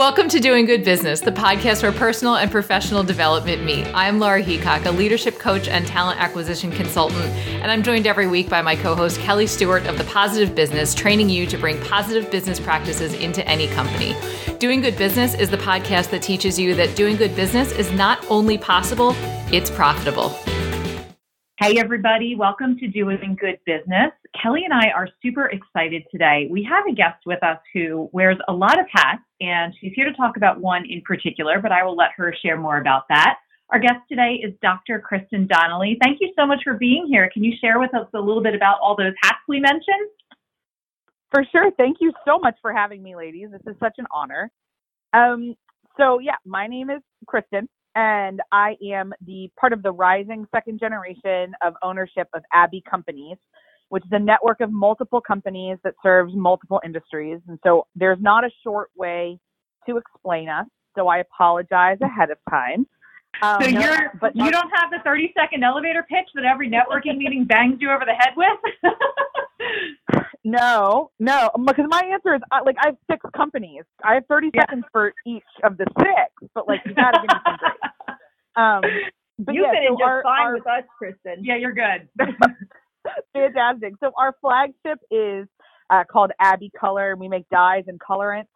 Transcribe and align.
Welcome 0.00 0.30
to 0.30 0.40
Doing 0.40 0.64
Good 0.64 0.82
Business, 0.82 1.20
the 1.20 1.30
podcast 1.30 1.82
where 1.82 1.92
personal 1.92 2.36
and 2.36 2.50
professional 2.50 3.02
development 3.02 3.64
meet. 3.64 3.86
I'm 3.92 4.18
Laura 4.18 4.42
Heacock, 4.42 4.86
a 4.86 4.90
leadership 4.90 5.38
coach 5.38 5.68
and 5.68 5.86
talent 5.86 6.18
acquisition 6.18 6.70
consultant, 6.70 7.26
and 7.60 7.70
I'm 7.70 7.82
joined 7.82 8.06
every 8.06 8.26
week 8.26 8.48
by 8.48 8.62
my 8.62 8.76
co 8.76 8.94
host, 8.94 9.20
Kelly 9.20 9.46
Stewart 9.46 9.86
of 9.86 9.98
The 9.98 10.04
Positive 10.04 10.54
Business, 10.54 10.94
training 10.94 11.28
you 11.28 11.44
to 11.44 11.58
bring 11.58 11.78
positive 11.82 12.30
business 12.30 12.58
practices 12.58 13.12
into 13.12 13.46
any 13.46 13.66
company. 13.68 14.16
Doing 14.58 14.80
Good 14.80 14.96
Business 14.96 15.34
is 15.34 15.50
the 15.50 15.58
podcast 15.58 16.08
that 16.12 16.22
teaches 16.22 16.58
you 16.58 16.74
that 16.76 16.96
doing 16.96 17.16
good 17.16 17.36
business 17.36 17.70
is 17.70 17.92
not 17.92 18.24
only 18.30 18.56
possible, 18.56 19.14
it's 19.52 19.68
profitable. 19.68 20.34
Hey, 21.62 21.78
everybody, 21.78 22.36
welcome 22.36 22.78
to 22.78 22.88
Doing 22.88 23.36
Good 23.38 23.58
Business. 23.66 24.12
Kelly 24.42 24.62
and 24.64 24.72
I 24.72 24.92
are 24.96 25.06
super 25.20 25.48
excited 25.48 26.04
today. 26.10 26.48
We 26.50 26.64
have 26.64 26.86
a 26.90 26.94
guest 26.94 27.20
with 27.26 27.42
us 27.44 27.58
who 27.74 28.08
wears 28.14 28.38
a 28.48 28.52
lot 28.54 28.80
of 28.80 28.86
hats, 28.90 29.20
and 29.42 29.74
she's 29.78 29.92
here 29.94 30.06
to 30.06 30.16
talk 30.16 30.38
about 30.38 30.58
one 30.58 30.86
in 30.88 31.02
particular, 31.02 31.60
but 31.60 31.70
I 31.70 31.84
will 31.84 31.94
let 31.94 32.12
her 32.16 32.34
share 32.42 32.56
more 32.56 32.78
about 32.78 33.02
that. 33.10 33.40
Our 33.68 33.78
guest 33.78 33.98
today 34.08 34.40
is 34.42 34.54
Dr. 34.62 35.00
Kristen 35.00 35.46
Donnelly. 35.46 35.98
Thank 36.02 36.22
you 36.22 36.32
so 36.34 36.46
much 36.46 36.60
for 36.64 36.78
being 36.78 37.06
here. 37.06 37.28
Can 37.30 37.44
you 37.44 37.52
share 37.60 37.78
with 37.78 37.94
us 37.94 38.08
a 38.14 38.18
little 38.18 38.42
bit 38.42 38.54
about 38.54 38.78
all 38.80 38.96
those 38.96 39.12
hats 39.22 39.40
we 39.46 39.60
mentioned? 39.60 40.08
For 41.30 41.44
sure. 41.52 41.70
Thank 41.76 41.98
you 42.00 42.10
so 42.26 42.38
much 42.38 42.56
for 42.62 42.72
having 42.72 43.02
me, 43.02 43.16
ladies. 43.16 43.50
This 43.52 43.74
is 43.74 43.78
such 43.80 43.96
an 43.98 44.06
honor. 44.10 44.50
Um, 45.12 45.54
so, 45.98 46.20
yeah, 46.20 46.36
my 46.46 46.66
name 46.66 46.88
is 46.88 47.02
Kristen 47.26 47.68
and 47.94 48.40
I 48.52 48.76
am 48.92 49.12
the 49.26 49.50
part 49.58 49.72
of 49.72 49.82
the 49.82 49.92
rising 49.92 50.46
second 50.54 50.78
generation 50.78 51.52
of 51.62 51.74
ownership 51.82 52.28
of 52.34 52.42
Abbey 52.52 52.82
Companies, 52.88 53.36
which 53.88 54.04
is 54.04 54.10
a 54.12 54.18
network 54.18 54.60
of 54.60 54.70
multiple 54.72 55.20
companies 55.20 55.78
that 55.84 55.94
serves 56.02 56.32
multiple 56.34 56.80
industries. 56.84 57.40
And 57.48 57.58
so 57.64 57.86
there's 57.94 58.20
not 58.20 58.44
a 58.44 58.50
short 58.62 58.90
way 58.96 59.38
to 59.88 59.96
explain 59.96 60.48
us. 60.48 60.66
So 60.96 61.08
I 61.08 61.18
apologize 61.18 61.98
ahead 62.02 62.30
of 62.30 62.38
time. 62.48 62.86
Um, 63.42 63.62
so 63.62 63.68
you're, 63.68 64.12
but 64.20 64.34
you 64.34 64.50
don't 64.50 64.70
have 64.74 64.90
the 64.90 64.98
30 65.04 65.32
second 65.36 65.64
elevator 65.64 66.04
pitch 66.08 66.28
that 66.34 66.44
every 66.44 66.68
networking 66.68 67.16
meeting 67.16 67.44
bangs 67.44 67.78
you 67.80 67.90
over 67.90 68.04
the 68.04 68.14
head 68.14 68.34
with? 68.36 68.58
no, 70.44 71.10
no, 71.18 71.50
because 71.66 71.86
my 71.88 72.02
answer 72.12 72.34
is 72.34 72.40
like 72.64 72.76
I 72.80 72.86
have 72.86 72.96
six 73.10 73.24
companies. 73.36 73.82
I 74.04 74.14
have 74.14 74.24
30 74.26 74.50
yeah. 74.54 74.62
seconds 74.62 74.84
for 74.92 75.12
each 75.26 75.42
of 75.64 75.76
the 75.76 75.86
six, 75.98 76.50
but 76.54 76.66
like 76.66 76.80
you 76.86 76.94
gotta 76.94 77.18
give 77.20 77.28
me 77.28 77.40
some 77.44 77.56
grace. 77.58 78.16
Um, 78.56 78.82
but 79.38 79.54
you 79.54 79.62
yeah, 79.62 79.70
fit 79.70 79.78
so 79.86 79.92
in 79.92 79.98
just 79.98 80.02
our, 80.02 80.22
fine 80.22 80.46
our, 80.46 80.54
with 80.54 80.66
us, 80.66 80.82
Kristen. 80.98 81.44
Yeah, 81.44 81.56
you're 81.56 81.72
good. 81.72 82.08
Fantastic. 83.32 83.94
So 84.00 84.10
our 84.18 84.36
flagship 84.40 84.98
is 85.10 85.46
uh, 85.88 86.04
called 86.10 86.32
Abbey 86.40 86.70
Color. 86.78 87.16
We 87.16 87.28
make 87.28 87.48
dyes 87.48 87.84
and 87.86 87.98
colorants. 87.98 88.48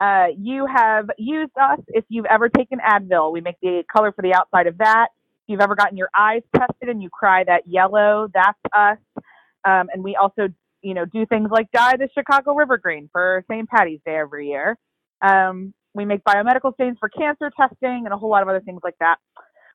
Uh, 0.00 0.26
you 0.38 0.66
have 0.66 1.10
used 1.18 1.52
us 1.60 1.80
if 1.88 2.04
you've 2.08 2.26
ever 2.26 2.48
taken 2.48 2.78
Advil. 2.78 3.32
We 3.32 3.40
make 3.40 3.56
the 3.60 3.82
color 3.94 4.12
for 4.12 4.22
the 4.22 4.34
outside 4.34 4.66
of 4.66 4.78
that. 4.78 5.08
If 5.16 5.52
you've 5.52 5.60
ever 5.60 5.74
gotten 5.74 5.96
your 5.96 6.10
eyes 6.16 6.42
tested 6.56 6.88
and 6.88 7.02
you 7.02 7.10
cry 7.10 7.44
that 7.44 7.66
yellow, 7.66 8.28
that's 8.32 8.58
us. 8.74 8.98
Um, 9.64 9.88
and 9.92 10.02
we 10.02 10.16
also, 10.16 10.48
you 10.82 10.94
know, 10.94 11.04
do 11.04 11.26
things 11.26 11.48
like 11.50 11.70
dye 11.72 11.96
the 11.96 12.08
Chicago 12.14 12.54
River 12.54 12.78
Green 12.78 13.08
for 13.12 13.44
St. 13.50 13.68
Patty's 13.68 14.00
Day 14.04 14.16
every 14.16 14.48
year. 14.48 14.76
Um, 15.22 15.74
we 15.94 16.04
make 16.04 16.22
biomedical 16.24 16.72
stains 16.74 16.96
for 16.98 17.08
cancer 17.08 17.50
testing 17.58 18.02
and 18.04 18.12
a 18.12 18.16
whole 18.16 18.30
lot 18.30 18.42
of 18.42 18.48
other 18.48 18.60
things 18.60 18.80
like 18.84 18.96
that. 19.00 19.16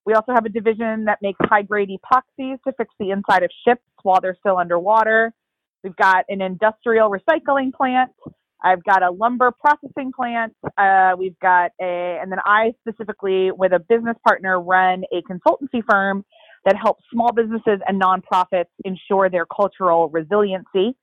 We 0.06 0.14
also 0.14 0.34
have 0.34 0.46
a 0.46 0.50
division 0.50 1.06
that 1.06 1.20
makes 1.22 1.40
high 1.44 1.64
grade 1.64 1.90
epoxies 1.90 2.58
to 2.66 2.74
fix 2.78 2.94
the 3.00 3.12
inside 3.12 3.44
of 3.44 3.50
ships 3.68 3.82
while 4.04 4.22
they're 4.22 4.38
still 4.40 4.58
underwater. 4.58 5.34
We've 5.84 5.96
got 5.96 6.26
an 6.30 6.42
industrial 6.42 7.10
recycling 7.10 7.74
plant. 7.74 8.12
I've 8.64 8.84
got 8.84 9.04
a 9.04 9.12
lumber 9.12 9.52
processing 9.52 10.12
plant. 10.16 10.54
Uh, 10.78 11.12
we've 11.18 11.38
got 11.40 11.72
a, 11.82 12.20
and 12.22 12.32
then 12.32 12.40
I 12.46 12.74
specifically, 12.88 13.52
with 13.52 13.74
a 13.74 13.80
business 13.80 14.16
partner, 14.28 14.60
run 14.60 15.04
a 15.12 15.22
consultancy 15.32 15.84
firm 15.90 16.24
that 16.66 16.76
helps 16.76 17.04
small 17.12 17.32
businesses 17.32 17.80
and 17.88 18.02
nonprofits 18.02 18.66
ensure 18.84 19.30
their 19.30 19.46
cultural 19.46 20.10
resiliency 20.10 20.96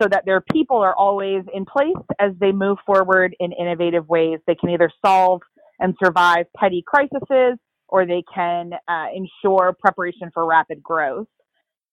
so 0.00 0.08
that 0.08 0.24
their 0.26 0.40
people 0.52 0.76
are 0.76 0.94
always 0.94 1.42
in 1.52 1.64
place 1.64 1.96
as 2.20 2.32
they 2.40 2.52
move 2.52 2.78
forward 2.86 3.34
in 3.40 3.52
innovative 3.52 4.08
ways. 4.08 4.38
They 4.46 4.54
can 4.54 4.70
either 4.70 4.90
solve 5.04 5.40
and 5.80 5.94
survive 6.02 6.46
petty 6.56 6.84
crises 6.86 7.58
or 7.88 8.06
they 8.06 8.22
can 8.32 8.72
uh, 8.86 9.06
ensure 9.14 9.74
preparation 9.80 10.30
for 10.32 10.46
rapid 10.46 10.82
growth. 10.82 11.26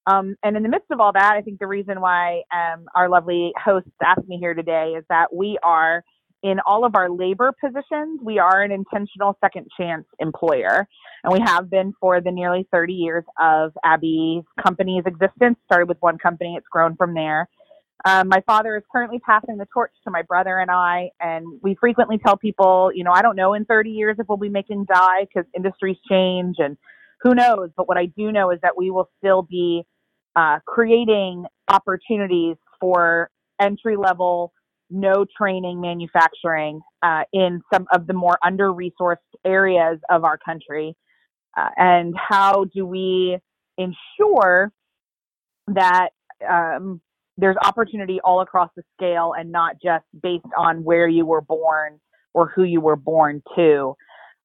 Um, 0.07 0.35
and 0.43 0.55
in 0.55 0.61
the 0.61 0.69
midst 0.69 0.91
of 0.91 0.99
all 0.99 1.13
that, 1.13 1.33
I 1.33 1.41
think 1.41 1.59
the 1.59 1.67
reason 1.67 1.99
why 1.99 2.43
um, 2.53 2.85
our 2.95 3.09
lovely 3.09 3.53
hosts 3.63 3.89
asked 4.03 4.27
me 4.27 4.37
here 4.39 4.53
today 4.53 4.93
is 4.97 5.03
that 5.09 5.33
we 5.33 5.57
are 5.63 6.03
in 6.44 6.59
all 6.66 6.85
of 6.85 6.96
our 6.96 7.09
labor 7.09 7.53
positions, 7.59 8.19
we 8.23 8.40
are 8.40 8.62
an 8.62 8.72
intentional 8.72 9.38
second 9.41 9.68
chance 9.78 10.06
employer. 10.19 10.88
And 11.23 11.34
we 11.34 11.40
have 11.40 11.69
been 11.69 11.94
for 12.00 12.22
the 12.22 12.31
nearly 12.31 12.68
30 12.72 12.94
years 12.94 13.23
of 13.40 13.72
Abbey's 13.84 14.44
company's 14.63 15.03
existence. 15.06 15.57
Started 15.66 15.88
with 15.88 15.97
one 16.01 16.18
company, 16.18 16.56
it's 16.57 16.68
grown 16.69 16.96
from 16.96 17.13
there. 17.13 17.50
Um, 18.03 18.28
my 18.28 18.41
father 18.46 18.78
is 18.78 18.84
currently 18.91 19.19
passing 19.19 19.57
the 19.57 19.66
torch 19.73 19.91
to 20.03 20.12
my 20.12 20.22
brother 20.22 20.59
and 20.59 20.69
I, 20.69 21.09
and 21.19 21.46
we 21.63 21.75
frequently 21.75 22.19
tell 22.19 22.38
people, 22.38 22.91
you 22.94 23.03
know, 23.03 23.12
I 23.12 23.23
don't 23.23 23.35
know 23.35 23.53
in 23.53 23.66
30 23.66 23.90
years 23.90 24.17
if 24.19 24.28
we'll 24.28 24.38
be 24.38 24.50
making 24.50 24.85
dye 24.85 25.25
because 25.25 25.50
industries 25.56 25.97
change 26.07 26.57
and 26.59 26.78
who 27.22 27.34
knows. 27.34 27.72
But 27.75 27.88
what 27.88 27.97
I 27.97 28.06
do 28.06 28.31
know 28.31 28.52
is 28.52 28.59
that 28.62 28.78
we 28.78 28.91
will 28.91 29.09
still 29.17 29.41
be 29.41 29.85
uh, 30.35 30.59
creating 30.67 31.46
opportunities 31.67 32.57
for 32.79 33.31
entry 33.59 33.96
level, 33.96 34.53
no 34.90 35.25
training 35.38 35.81
manufacturing 35.81 36.79
uh, 37.01 37.23
in 37.34 37.62
some 37.73 37.85
of 37.94 38.07
the 38.07 38.13
more 38.13 38.38
under 38.46 38.72
resourced 38.72 39.18
areas 39.46 40.00
of 40.09 40.23
our 40.23 40.38
country. 40.38 40.96
Uh, 41.57 41.69
and 41.78 42.13
how 42.18 42.66
do 42.73 42.85
we 42.85 43.38
ensure 43.78 44.72
that 45.68 46.09
um, 46.47 47.01
there's 47.38 47.57
opportunity 47.63 48.19
all 48.23 48.41
across 48.41 48.69
the 48.75 48.84
scale 48.97 49.34
and 49.38 49.51
not 49.51 49.75
just 49.84 50.06
based 50.22 50.46
on 50.57 50.84
where 50.84 51.07
you 51.07 51.25
were 51.25 51.41
born 51.41 52.00
or 52.34 52.52
who 52.56 52.63
you 52.63 52.81
were 52.81 52.96
born 52.96 53.41
to. 53.56 53.96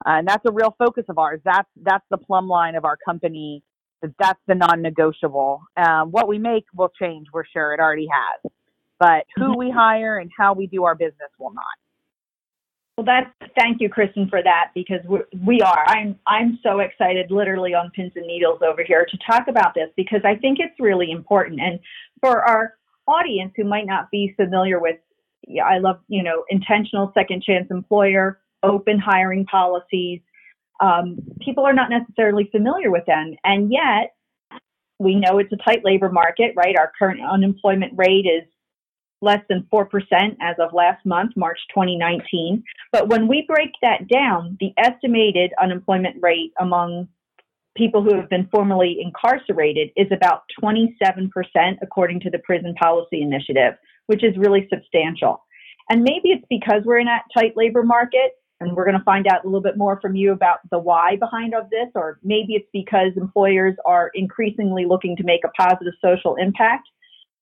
Uh, 0.05 0.17
and 0.17 0.27
that's 0.27 0.43
a 0.45 0.51
real 0.51 0.75
focus 0.79 1.03
of 1.09 1.17
ours. 1.17 1.39
That's 1.45 1.69
that's 1.83 2.05
the 2.09 2.17
plumb 2.17 2.47
line 2.47 2.75
of 2.75 2.85
our 2.85 2.97
company. 3.05 3.63
That's 4.19 4.39
the 4.47 4.55
non-negotiable. 4.55 5.61
Um, 5.77 6.09
what 6.09 6.27
we 6.27 6.39
make 6.39 6.65
will 6.73 6.91
change. 6.99 7.27
We're 7.31 7.45
sure 7.45 7.73
it 7.73 7.79
already 7.79 8.07
has, 8.11 8.51
but 9.01 9.25
who 9.35 9.45
mm-hmm. 9.45 9.57
we 9.57 9.71
hire 9.71 10.19
and 10.19 10.29
how 10.37 10.53
we 10.53 10.67
do 10.67 10.83
our 10.83 10.93
business 10.93 11.31
will 11.39 11.51
not. 11.53 11.65
Well, 12.95 13.05
that's 13.05 13.51
thank 13.57 13.81
you, 13.81 13.89
Kristen, 13.89 14.29
for 14.29 14.43
that 14.43 14.69
because 14.75 14.99
we're, 15.07 15.25
we 15.43 15.59
are. 15.61 15.83
I'm 15.87 16.19
I'm 16.27 16.59
so 16.61 16.81
excited, 16.81 17.31
literally 17.31 17.73
on 17.73 17.89
pins 17.95 18.11
and 18.15 18.27
needles 18.27 18.59
over 18.61 18.83
here 18.85 19.07
to 19.09 19.17
talk 19.25 19.47
about 19.47 19.73
this 19.73 19.89
because 19.97 20.21
I 20.23 20.35
think 20.35 20.59
it's 20.59 20.79
really 20.79 21.09
important. 21.09 21.59
And 21.61 21.79
for 22.19 22.47
our 22.47 22.75
audience 23.07 23.53
who 23.57 23.63
might 23.63 23.87
not 23.87 24.11
be 24.11 24.35
familiar 24.35 24.79
with, 24.79 24.97
I 25.65 25.79
love, 25.79 25.99
you 26.07 26.21
know, 26.21 26.43
intentional 26.49 27.11
second 27.15 27.41
chance 27.41 27.67
employer, 27.71 28.39
open 28.61 28.99
hiring 28.99 29.45
policies. 29.45 30.21
Um, 30.79 31.17
people 31.39 31.65
are 31.65 31.73
not 31.73 31.89
necessarily 31.89 32.49
familiar 32.51 32.91
with 32.91 33.05
them. 33.07 33.35
And 33.43 33.71
yet, 33.71 34.13
we 34.99 35.15
know 35.15 35.39
it's 35.39 35.51
a 35.51 35.57
tight 35.57 35.83
labor 35.83 36.09
market, 36.09 36.53
right? 36.55 36.75
Our 36.77 36.91
current 36.99 37.21
unemployment 37.21 37.93
rate 37.95 38.27
is 38.27 38.47
less 39.21 39.41
than 39.49 39.67
4% 39.71 39.87
as 40.41 40.55
of 40.59 40.73
last 40.73 41.05
month, 41.05 41.33
March 41.35 41.59
2019. 41.73 42.63
But 42.91 43.09
when 43.09 43.27
we 43.27 43.45
break 43.47 43.71
that 43.81 44.07
down, 44.07 44.57
the 44.59 44.73
estimated 44.77 45.51
unemployment 45.61 46.17
rate 46.21 46.51
among 46.59 47.07
people 47.75 48.03
who 48.03 48.15
have 48.15 48.29
been 48.29 48.49
formally 48.51 48.97
incarcerated 49.01 49.91
is 49.95 50.07
about 50.11 50.43
27%, 50.61 51.29
according 51.81 52.19
to 52.21 52.29
the 52.29 52.39
Prison 52.39 52.73
Policy 52.81 53.21
Initiative, 53.21 53.73
which 54.07 54.23
is 54.23 54.35
really 54.37 54.67
substantial. 54.73 55.43
And 55.89 56.03
maybe 56.03 56.29
it's 56.29 56.45
because 56.49 56.83
we're 56.85 56.99
in 56.99 57.07
a 57.07 57.21
tight 57.33 57.53
labor 57.55 57.83
market, 57.83 58.33
and 58.59 58.75
we're 58.75 58.85
going 58.85 58.97
to 58.97 59.03
find 59.03 59.27
out 59.27 59.43
a 59.43 59.47
little 59.47 59.61
bit 59.61 59.77
more 59.77 59.99
from 60.01 60.15
you 60.15 60.31
about 60.31 60.59
the 60.69 60.77
why 60.77 61.15
behind 61.15 61.55
of 61.55 61.69
this, 61.69 61.87
or 61.95 62.19
maybe 62.23 62.53
it's 62.53 62.67
because 62.71 63.11
employers 63.15 63.75
are 63.85 64.11
increasingly 64.13 64.85
looking 64.85 65.15
to 65.15 65.23
make 65.23 65.41
a 65.43 65.49
positive 65.59 65.93
social 66.03 66.35
impact. 66.35 66.87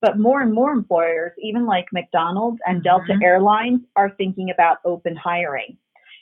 But 0.02 0.18
more 0.18 0.42
and 0.42 0.54
more 0.54 0.72
employers, 0.72 1.34
even 1.42 1.66
like 1.66 1.86
McDonald's 1.92 2.60
and 2.66 2.84
Delta 2.84 3.14
mm-hmm. 3.14 3.24
Airlines, 3.24 3.82
are 3.96 4.12
thinking 4.18 4.50
about 4.50 4.78
open 4.86 5.16
hiring. 5.16 5.78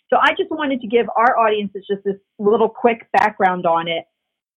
So 0.10 0.18
I 0.22 0.32
just 0.32 0.50
wanted 0.50 0.82
to 0.82 0.88
give 0.88 1.08
our 1.16 1.38
audiences 1.38 1.86
just 1.90 2.04
this 2.04 2.16
little 2.40 2.70
quick 2.70 3.08
background 3.12 3.66
on 3.66 3.88
it, 3.88 4.06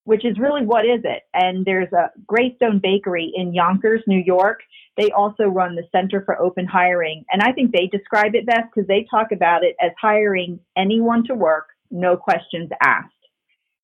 which 0.04 0.24
is 0.24 0.38
really 0.38 0.64
what 0.64 0.84
is 0.84 1.00
it? 1.04 1.22
And 1.34 1.64
there's 1.64 1.92
a 1.92 2.10
Greyston 2.30 2.80
Bakery 2.80 3.32
in 3.34 3.52
Yonkers, 3.52 4.02
New 4.06 4.22
York. 4.24 4.60
They 4.96 5.10
also 5.10 5.44
run 5.44 5.74
the 5.74 5.88
Center 5.92 6.22
for 6.24 6.40
Open 6.40 6.66
Hiring. 6.66 7.24
And 7.32 7.42
I 7.42 7.52
think 7.52 7.72
they 7.72 7.86
describe 7.86 8.34
it 8.34 8.46
best 8.46 8.68
because 8.72 8.86
they 8.86 9.06
talk 9.10 9.32
about 9.32 9.64
it 9.64 9.76
as 9.82 9.90
hiring 10.00 10.60
anyone 10.76 11.24
to 11.26 11.34
work, 11.34 11.68
no 11.90 12.16
questions 12.16 12.70
asked. 12.82 13.12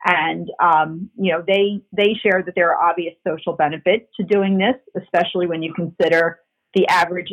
And 0.04 0.50
um, 0.62 1.10
you 1.18 1.32
know, 1.32 1.42
they 1.46 1.80
they 1.92 2.14
share 2.22 2.42
that 2.44 2.54
there 2.54 2.70
are 2.70 2.90
obvious 2.90 3.14
social 3.26 3.54
benefits 3.54 4.06
to 4.20 4.26
doing 4.26 4.58
this, 4.58 4.76
especially 5.02 5.46
when 5.46 5.62
you 5.62 5.72
consider 5.74 6.38
the 6.74 6.86
average 6.88 7.32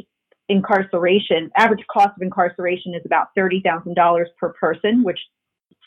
incarceration, 0.50 1.51
average 1.57 1.83
cost 1.92 2.12
of 2.15 2.21
incarceration 2.21 2.94
is 2.94 3.01
about 3.06 3.27
$30,000 3.38 4.25
per 4.39 4.54
person, 4.54 5.04
which 5.04 5.19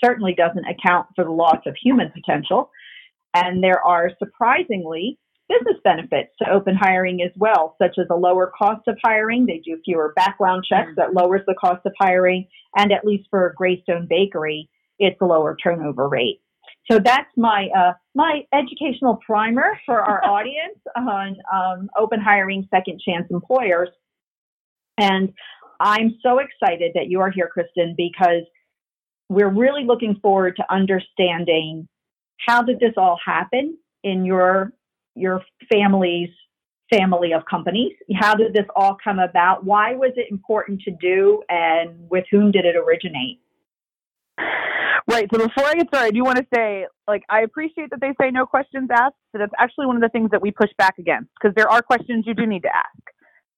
certainly 0.02 0.34
doesn't 0.34 0.64
account 0.66 1.06
for 1.14 1.24
the 1.24 1.30
loss 1.30 1.60
of 1.66 1.74
human 1.82 2.10
potential. 2.12 2.70
And 3.34 3.62
there 3.62 3.82
are 3.84 4.10
surprisingly 4.18 5.18
business 5.48 5.76
benefits 5.84 6.30
to 6.42 6.50
open 6.50 6.74
hiring 6.74 7.22
as 7.22 7.30
well, 7.36 7.76
such 7.80 7.96
as 7.98 8.06
a 8.10 8.16
lower 8.16 8.52
cost 8.58 8.82
of 8.88 8.96
hiring. 9.04 9.46
They 9.46 9.62
do 9.64 9.80
fewer 9.84 10.12
background 10.16 10.64
checks 10.68 10.92
that 10.96 11.14
lowers 11.14 11.42
the 11.46 11.54
cost 11.54 11.86
of 11.86 11.92
hiring. 11.98 12.48
And 12.76 12.92
at 12.92 13.04
least 13.04 13.28
for 13.30 13.54
Greyston 13.60 14.08
Bakery, 14.08 14.68
it's 14.98 15.20
a 15.20 15.26
lower 15.26 15.56
turnover 15.62 16.08
rate. 16.08 16.40
So 16.90 17.00
that's 17.04 17.30
my 17.36 17.68
uh, 17.76 17.92
my 18.14 18.42
educational 18.52 19.18
primer 19.26 19.78
for 19.84 20.00
our 20.00 20.24
audience 20.28 20.78
on 20.96 21.36
um, 21.52 21.90
open 21.98 22.20
hiring, 22.20 22.68
second 22.70 23.00
chance 23.00 23.26
employers. 23.30 23.88
And 24.98 25.32
I'm 25.80 26.16
so 26.22 26.38
excited 26.38 26.92
that 26.94 27.08
you 27.08 27.20
are 27.20 27.30
here, 27.30 27.50
Kristen, 27.52 27.94
because 27.96 28.42
we're 29.28 29.50
really 29.50 29.84
looking 29.84 30.18
forward 30.22 30.56
to 30.56 30.72
understanding 30.72 31.88
how 32.46 32.62
did 32.62 32.78
this 32.78 32.94
all 32.96 33.18
happen 33.24 33.76
in 34.04 34.24
your 34.24 34.72
your 35.14 35.42
family's 35.72 36.30
family 36.92 37.32
of 37.32 37.42
companies. 37.50 37.92
How 38.14 38.34
did 38.36 38.52
this 38.52 38.66
all 38.76 38.96
come 39.02 39.18
about? 39.18 39.64
Why 39.64 39.94
was 39.94 40.12
it 40.16 40.30
important 40.30 40.82
to 40.82 40.92
do, 40.92 41.42
and 41.48 42.08
with 42.08 42.24
whom 42.30 42.52
did 42.52 42.64
it 42.64 42.76
originate? 42.76 43.40
Right. 45.08 45.28
So 45.32 45.38
before 45.38 45.64
I 45.64 45.74
get 45.74 45.86
started, 45.88 46.08
I 46.08 46.10
do 46.10 46.24
want 46.24 46.38
to 46.38 46.46
say, 46.52 46.86
like, 47.06 47.22
I 47.30 47.42
appreciate 47.42 47.90
that 47.90 48.00
they 48.00 48.12
say 48.20 48.30
no 48.32 48.44
questions 48.44 48.88
asked. 48.92 49.14
So 49.30 49.38
that's 49.38 49.52
actually 49.58 49.86
one 49.86 49.96
of 49.96 50.02
the 50.02 50.08
things 50.08 50.30
that 50.32 50.42
we 50.42 50.50
push 50.50 50.70
back 50.78 50.94
against 50.98 51.30
because 51.40 51.54
there 51.54 51.70
are 51.70 51.80
questions 51.80 52.24
you 52.26 52.34
do 52.34 52.44
need 52.44 52.62
to 52.62 52.70
ask. 52.74 53.02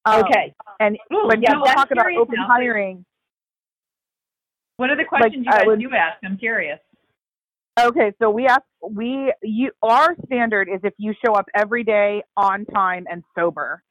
Um, 0.05 0.23
okay. 0.25 0.53
And 0.79 0.97
Ooh, 1.11 1.27
when 1.27 1.41
yeah, 1.41 1.53
people 1.53 1.65
talk 1.65 1.89
about 1.91 2.05
open 2.17 2.35
now. 2.37 2.47
hiring, 2.47 3.05
what 4.77 4.89
are 4.89 4.95
the 4.95 5.05
questions 5.05 5.45
like, 5.45 5.65
you 5.65 5.89
guys 5.89 5.89
do 5.89 5.95
ask? 5.95 6.17
I'm 6.23 6.37
curious. 6.37 6.79
Okay, 7.79 8.11
so 8.21 8.29
we 8.29 8.45
ask 8.45 8.61
we 8.81 9.33
you 9.41 9.71
our 9.81 10.15
standard 10.25 10.69
is 10.69 10.81
if 10.83 10.93
you 10.97 11.13
show 11.25 11.33
up 11.33 11.45
every 11.55 11.83
day 11.83 12.23
on 12.35 12.65
time 12.65 13.05
and 13.09 13.23
sober, 13.37 13.81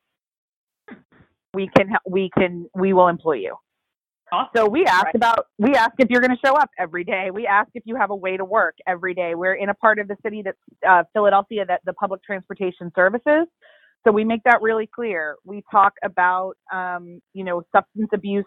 we 1.55 1.71
can 1.77 1.91
we 2.07 2.31
can 2.37 2.69
we 2.75 2.93
will 2.93 3.09
employ 3.09 3.35
you. 3.35 3.57
Awesome. 4.33 4.51
So 4.55 4.69
we 4.69 4.85
ask 4.85 5.07
right. 5.07 5.15
about 5.15 5.47
we 5.59 5.75
ask 5.75 5.93
if 5.99 6.11
you're 6.11 6.21
going 6.21 6.37
to 6.37 6.47
show 6.47 6.55
up 6.55 6.71
every 6.79 7.05
day. 7.05 7.31
We 7.33 7.47
ask 7.47 7.71
if 7.75 7.83
you 7.87 7.97
have 7.97 8.11
a 8.11 8.17
way 8.17 8.37
to 8.37 8.45
work 8.45 8.75
every 8.87 9.15
day. 9.15 9.35
We're 9.35 9.55
in 9.55 9.69
a 9.69 9.75
part 9.75 9.99
of 9.99 10.09
the 10.09 10.17
city 10.23 10.43
that's 10.45 10.59
uh, 10.89 11.05
Philadelphia 11.13 11.65
that 11.67 11.81
the 11.85 11.95
public 11.95 12.23
transportation 12.23 12.93
services. 12.95 13.47
So 14.07 14.13
we 14.13 14.25
make 14.25 14.43
that 14.45 14.63
really 14.63 14.89
clear. 14.93 15.37
We 15.45 15.63
talk 15.71 15.95
about 16.05 16.55
um, 16.73 17.21
you 17.33 17.45
know 17.45 17.63
substance 17.75 18.11
abuse 18.13 18.45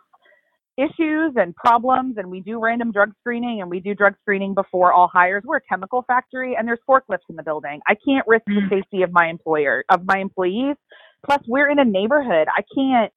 issues 0.77 1.33
and 1.35 1.55
problems 1.55 2.15
and 2.17 2.31
we 2.31 2.39
do 2.39 2.59
random 2.59 2.91
drug 2.91 3.11
screening 3.19 3.59
and 3.61 3.69
we 3.69 3.79
do 3.79 3.93
drug 3.93 4.13
screening 4.21 4.53
before 4.53 4.93
all 4.93 5.09
hires 5.11 5.43
we're 5.45 5.57
a 5.57 5.61
chemical 5.69 6.03
factory 6.07 6.55
and 6.57 6.65
there's 6.65 6.79
forklifts 6.89 7.27
in 7.29 7.35
the 7.35 7.43
building 7.43 7.81
i 7.87 7.95
can't 8.07 8.25
risk 8.25 8.43
the 8.47 8.53
mm. 8.53 8.69
safety 8.69 9.01
of 9.01 9.11
my 9.11 9.27
employer 9.27 9.83
of 9.89 10.05
my 10.05 10.17
employees 10.19 10.77
plus 11.25 11.39
we're 11.45 11.69
in 11.69 11.77
a 11.77 11.83
neighborhood 11.83 12.47
i 12.55 12.61
can't 12.73 13.11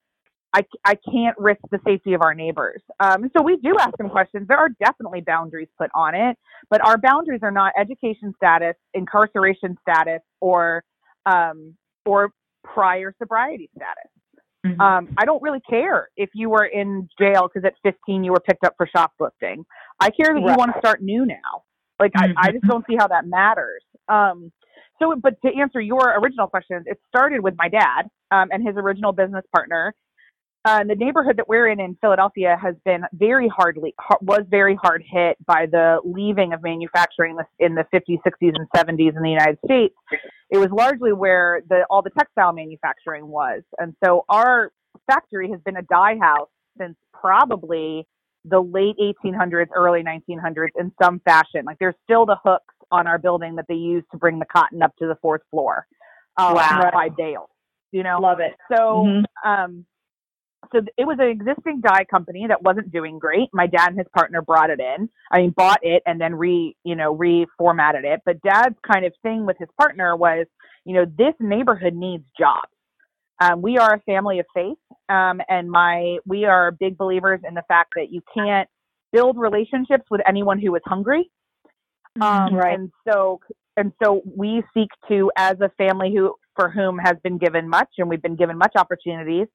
I, 0.55 0.62
I 0.85 0.95
can't 0.95 1.37
risk 1.37 1.61
the 1.73 1.81
safety 1.85 2.15
of 2.15 2.23
our 2.23 2.33
neighbors. 2.33 2.81
Um, 3.01 3.29
so 3.37 3.43
we 3.43 3.56
do 3.56 3.75
ask 3.81 3.97
them 3.99 4.09
questions. 4.09 4.47
There 4.47 4.56
are 4.56 4.69
definitely 4.81 5.21
boundaries 5.21 5.69
put 5.77 5.91
on 5.97 6.15
it, 6.15 6.39
but 6.71 6.81
our 6.87 6.97
boundaries 6.97 7.41
are 7.43 7.51
not 7.51 7.73
education 7.79 8.33
status, 8.37 8.77
incarceration 8.95 9.77
status, 9.83 10.21
or 10.41 10.85
um, 11.27 11.75
or 12.06 12.31
prior 12.62 13.12
sobriety 13.19 13.69
status. 13.77 14.11
Mm-hmm. 14.65 14.81
Um, 14.81 15.15
I 15.19 15.25
don't 15.25 15.43
really 15.43 15.61
care 15.69 16.09
if 16.17 16.31
you 16.35 16.49
were 16.49 16.65
in 16.65 17.09
jail 17.21 17.49
because 17.53 17.67
at 17.67 17.75
15 17.83 18.23
you 18.23 18.31
were 18.31 18.41
picked 18.41 18.65
up 18.65 18.75
for 18.77 18.89
shoplifting. 18.95 19.65
I 20.00 20.11
care 20.11 20.27
that 20.29 20.35
right. 20.35 20.50
you 20.50 20.57
want 20.57 20.73
to 20.73 20.79
start 20.79 21.03
new 21.03 21.27
now. 21.27 21.65
Like 21.99 22.12
mm-hmm. 22.12 22.39
I, 22.39 22.49
I 22.49 22.53
just 22.53 22.65
don't 22.65 22.85
see 22.89 22.97
how 22.97 23.09
that 23.09 23.27
matters. 23.27 23.83
Um, 24.09 24.53
so, 25.00 25.15
but 25.21 25.35
to 25.43 25.50
answer 25.55 25.81
your 25.81 26.17
original 26.19 26.47
question, 26.47 26.85
it 26.87 26.99
started 27.09 27.41
with 27.41 27.55
my 27.59 27.69
dad 27.69 28.09
um, 28.31 28.49
and 28.53 28.67
his 28.67 28.77
original 28.77 29.12
business 29.12 29.45
partner. 29.55 29.95
Uh, 30.66 30.82
the 30.82 30.94
neighborhood 30.94 31.37
that 31.37 31.46
we're 31.46 31.69
in 31.69 31.78
in 31.78 31.94
Philadelphia 32.00 32.56
has 32.61 32.75
been 32.87 33.02
very 33.12 33.49
hardly 33.49 33.94
was 34.22 34.43
very 34.49 34.75
hard 34.75 35.02
hit 35.06 35.37
by 35.44 35.66
the 35.66 35.99
leaving 36.05 36.55
of 36.55 36.62
manufacturing 36.62 37.37
in 37.58 37.75
the 37.75 37.84
50s, 37.93 38.19
60s, 38.26 38.55
and 38.55 38.66
70s 38.75 39.14
in 39.14 39.22
the 39.22 39.28
United 39.28 39.58
States. 39.62 39.94
It 40.50 40.56
was 40.56 40.70
largely 40.70 41.12
where 41.12 41.61
the 41.69 41.84
all 41.90 42.00
the 42.00 42.11
textile 42.11 42.55
manufacturing 42.55 43.28
was, 43.28 43.62
and 43.78 43.94
so 44.02 44.25
our 44.31 44.72
factory 45.06 45.50
has 45.50 45.61
been 45.66 45.76
a 45.76 45.82
dye 45.82 46.16
house 46.19 46.49
since 46.78 46.96
probably 47.12 48.06
the 48.46 48.61
late 48.61 48.96
1800s, 48.99 49.66
early 49.75 50.02
1900s 50.02 50.69
in 50.78 50.93
some 51.02 51.20
fashion. 51.26 51.64
Like 51.66 51.78
there's 51.78 51.94
still 52.05 52.25
the 52.25 52.37
hooks 52.43 52.75
on 52.90 53.06
our 53.06 53.19
building 53.19 53.56
that 53.56 53.66
they 53.69 53.75
use 53.75 54.05
to 54.12 54.19
bring 54.19 54.38
the 54.38 54.46
cotton 54.46 54.82
up 54.82 54.96
to 54.99 55.06
the 55.06 55.16
fourth 55.20 55.43
floor. 55.50 55.87
Um, 56.37 56.55
wow. 56.55 56.90
By 56.93 57.11
Dale, 57.11 57.50
you 57.93 58.02
know. 58.02 58.19
Love 58.20 58.40
it. 58.40 58.52
So, 58.69 59.05
mm-hmm. 59.06 59.49
um, 59.49 59.87
so 60.72 60.81
it 60.96 61.06
was 61.06 61.19
an 61.20 61.28
existing 61.28 61.81
dye 61.81 62.05
company 62.05 62.46
that 62.49 62.62
wasn't 62.62 62.93
doing 62.93 63.19
great. 63.19 63.49
My 63.52 63.66
dad 63.66 63.90
and 63.90 63.99
his 63.99 64.06
partner 64.16 64.43
brought 64.43 64.70
it 64.70 64.81
in. 64.81 65.08
I 65.31 65.43
mean, 65.43 65.50
bought 65.56 65.81
it 65.82 66.02
and 66.06 66.20
then 66.20 66.34
re, 66.34 66.76
you 66.84 66.94
know, 66.94 67.16
reformatted 67.16 68.05
it. 68.05 68.20
But 68.25 68.43
dad's 68.43 68.76
kind 68.87 69.05
of 69.05 69.12
thing 69.22 69.46
with 69.46 69.56
his 69.58 69.69
partner 69.81 70.16
was, 70.16 70.46
you 70.84 70.94
know, 70.94 71.05
this 71.05 71.34
neighborhood 71.40 71.94
needs 71.94 72.25
jobs. 72.38 72.69
Um, 73.40 73.62
we 73.62 73.78
are 73.78 73.94
a 73.94 74.00
family 74.00 74.38
of 74.38 74.46
faith, 74.55 74.78
um, 75.08 75.40
and 75.49 75.69
my 75.69 76.19
we 76.25 76.44
are 76.44 76.70
big 76.70 76.96
believers 76.96 77.40
in 77.46 77.55
the 77.55 77.64
fact 77.66 77.94
that 77.96 78.11
you 78.11 78.20
can't 78.32 78.69
build 79.12 79.37
relationships 79.37 80.05
with 80.11 80.20
anyone 80.26 80.61
who 80.61 80.75
is 80.76 80.82
hungry. 80.87 81.31
Um, 82.20 82.55
right. 82.55 82.78
And 82.78 82.93
so, 83.08 83.40
and 83.76 83.93
so 84.02 84.22
we 84.25 84.62
seek 84.72 84.88
to, 85.08 85.32
as 85.37 85.56
a 85.61 85.69
family 85.76 86.14
who 86.14 86.34
for 86.55 86.70
whom 86.70 86.96
has 86.99 87.16
been 87.25 87.38
given 87.38 87.69
much, 87.69 87.88
and 87.99 88.08
we've 88.08 88.22
been 88.22 88.37
given 88.37 88.56
much 88.56 88.72
opportunities 88.76 89.49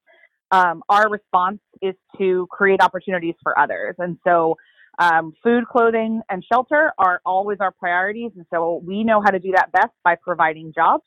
um, 0.51 0.84
our 0.90 1.10
response 1.10 1.60
is 1.81 1.96
to 2.18 2.48
create 2.51 2.81
opportunities 2.81 3.36
for 3.44 3.57
others. 3.57 3.96
And 4.00 4.18
so, 4.25 4.56
um, 4.98 5.34
food, 5.44 5.66
clothing, 5.72 6.22
and 6.30 6.44
shelter 6.51 6.92
are 6.98 7.22
always 7.25 7.60
our 7.62 7.72
priorities. 7.72 8.31
And 8.36 8.46
so, 8.54 8.81
we 8.86 9.04
know 9.04 9.22
how 9.22 9.31
to 9.31 9.40
do 9.40 9.51
that 9.56 9.72
best 9.72 9.94
by 10.04 10.16
providing 10.22 10.74
jobs. 10.74 11.04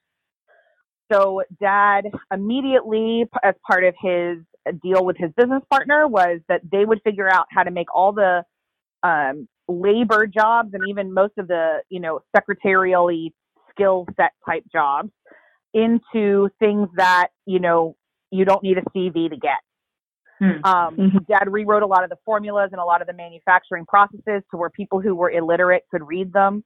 So, 1.12 1.42
dad 1.60 2.06
immediately, 2.32 3.24
as 3.42 3.54
part 3.66 3.84
of 3.84 3.94
his 4.00 4.38
deal 4.82 5.04
with 5.04 5.16
his 5.18 5.30
business 5.36 5.62
partner, 5.70 6.06
was 6.06 6.40
that 6.48 6.62
they 6.70 6.84
would 6.84 7.00
figure 7.02 7.28
out 7.28 7.46
how 7.50 7.64
to 7.64 7.70
make 7.70 7.92
all 7.94 8.12
the 8.12 8.44
um, 9.02 9.48
labor 9.68 10.26
jobs 10.26 10.70
and 10.72 10.82
even 10.88 11.12
most 11.12 11.34
of 11.38 11.48
the, 11.48 11.78
you 11.90 12.00
know, 12.00 12.20
secretarially 12.36 13.32
skill 13.70 14.06
set 14.16 14.32
type 14.46 14.64
jobs 14.72 15.10
into 15.74 16.48
things 16.58 16.88
that, 16.96 17.28
you 17.46 17.58
know, 17.58 17.96
you 18.32 18.44
don't 18.44 18.62
need 18.62 18.78
a 18.78 18.82
CV 18.96 19.30
to 19.30 19.36
get. 19.36 19.60
Hmm. 20.38 20.64
Um, 20.64 20.96
mm-hmm. 20.96 21.18
Dad 21.28 21.44
rewrote 21.46 21.82
a 21.82 21.86
lot 21.86 22.02
of 22.02 22.10
the 22.10 22.16
formulas 22.24 22.70
and 22.72 22.80
a 22.80 22.84
lot 22.84 23.00
of 23.00 23.06
the 23.06 23.12
manufacturing 23.12 23.86
processes 23.86 24.42
to 24.50 24.56
where 24.56 24.70
people 24.70 25.00
who 25.00 25.14
were 25.14 25.30
illiterate 25.30 25.84
could 25.90 26.02
read 26.06 26.32
them. 26.32 26.64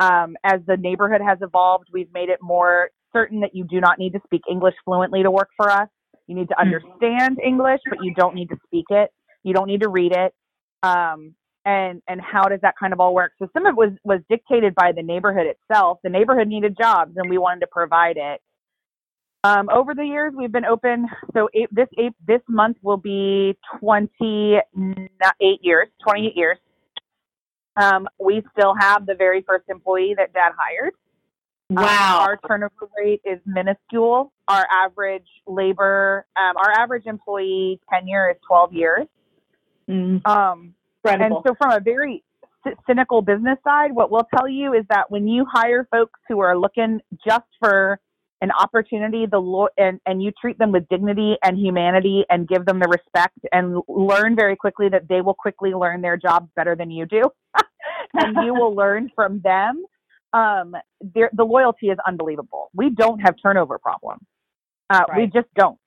Um, 0.00 0.36
as 0.44 0.60
the 0.66 0.76
neighborhood 0.76 1.20
has 1.26 1.38
evolved, 1.40 1.86
we've 1.92 2.12
made 2.12 2.28
it 2.28 2.38
more 2.42 2.90
certain 3.12 3.40
that 3.40 3.54
you 3.54 3.64
do 3.64 3.80
not 3.80 3.98
need 3.98 4.12
to 4.12 4.20
speak 4.24 4.42
English 4.50 4.74
fluently 4.84 5.22
to 5.22 5.30
work 5.30 5.48
for 5.56 5.70
us. 5.70 5.88
You 6.26 6.34
need 6.34 6.48
to 6.48 6.54
hmm. 6.58 6.66
understand 6.66 7.38
English, 7.42 7.80
but 7.88 7.98
you 8.02 8.14
don't 8.14 8.34
need 8.34 8.50
to 8.50 8.56
speak 8.66 8.84
it. 8.90 9.10
You 9.42 9.54
don't 9.54 9.66
need 9.66 9.80
to 9.80 9.88
read 9.88 10.12
it. 10.12 10.34
Um, 10.82 11.34
and 11.64 12.02
and 12.08 12.20
how 12.20 12.44
does 12.44 12.60
that 12.62 12.74
kind 12.78 12.92
of 12.92 13.00
all 13.00 13.14
work? 13.14 13.32
So 13.38 13.48
some 13.52 13.66
of 13.66 13.72
it 13.72 13.76
was 13.76 13.90
was 14.04 14.20
dictated 14.30 14.74
by 14.74 14.92
the 14.92 15.02
neighborhood 15.02 15.46
itself. 15.46 15.98
The 16.02 16.10
neighborhood 16.10 16.48
needed 16.48 16.76
jobs, 16.80 17.12
and 17.16 17.28
we 17.28 17.38
wanted 17.38 17.60
to 17.60 17.66
provide 17.70 18.16
it. 18.16 18.40
Um, 19.48 19.68
over 19.70 19.94
the 19.94 20.04
years, 20.04 20.34
we've 20.36 20.52
been 20.52 20.66
open. 20.66 21.06
So 21.32 21.48
eight, 21.54 21.68
this 21.72 21.88
eight, 21.96 22.12
this 22.26 22.42
month 22.48 22.76
will 22.82 22.98
be 22.98 23.56
28 23.80 24.60
years. 25.62 25.88
28 26.02 26.36
years. 26.36 26.58
Um, 27.80 28.08
we 28.18 28.42
still 28.52 28.74
have 28.78 29.06
the 29.06 29.14
very 29.14 29.42
first 29.42 29.64
employee 29.68 30.14
that 30.18 30.34
Dad 30.34 30.52
hired. 30.58 30.92
Um, 31.70 31.76
wow. 31.76 32.20
Um, 32.20 32.28
our 32.28 32.38
turnover 32.46 32.88
rate 32.98 33.22
is 33.24 33.38
minuscule. 33.46 34.32
Our 34.48 34.66
average 34.70 35.26
labor, 35.46 36.26
um, 36.36 36.56
our 36.56 36.72
average 36.72 37.06
employee 37.06 37.80
tenure 37.90 38.30
is 38.30 38.36
12 38.46 38.72
years. 38.72 39.06
Mm. 39.88 40.26
Um, 40.26 40.74
and 41.04 41.34
so, 41.46 41.54
from 41.58 41.72
a 41.72 41.80
very 41.80 42.22
cynical 42.86 43.22
business 43.22 43.58
side, 43.64 43.92
what 43.92 44.10
we'll 44.10 44.28
tell 44.36 44.48
you 44.48 44.74
is 44.74 44.84
that 44.90 45.10
when 45.10 45.26
you 45.26 45.46
hire 45.50 45.88
folks 45.90 46.20
who 46.28 46.40
are 46.40 46.58
looking 46.58 47.00
just 47.26 47.46
for 47.60 47.98
an 48.40 48.50
opportunity 48.52 49.26
the 49.26 49.38
lo- 49.38 49.68
and, 49.76 50.00
and 50.06 50.22
you 50.22 50.32
treat 50.40 50.58
them 50.58 50.72
with 50.72 50.88
dignity 50.88 51.36
and 51.42 51.58
humanity 51.58 52.24
and 52.30 52.46
give 52.48 52.64
them 52.64 52.78
the 52.78 52.88
respect 52.88 53.38
and 53.52 53.80
learn 53.88 54.36
very 54.36 54.56
quickly 54.56 54.88
that 54.88 55.08
they 55.08 55.20
will 55.20 55.34
quickly 55.34 55.74
learn 55.74 56.00
their 56.00 56.16
job 56.16 56.48
better 56.54 56.76
than 56.76 56.90
you 56.90 57.06
do 57.06 57.22
and 58.14 58.36
you 58.44 58.54
will 58.54 58.74
learn 58.74 59.10
from 59.14 59.40
them 59.40 59.84
um, 60.34 60.74
the 61.00 61.44
loyalty 61.44 61.86
is 61.86 61.98
unbelievable 62.06 62.70
we 62.74 62.90
don't 62.90 63.18
have 63.20 63.34
turnover 63.42 63.78
problems 63.78 64.22
uh, 64.90 65.02
right. 65.08 65.18
we 65.18 65.26
just 65.26 65.52
don't 65.56 65.78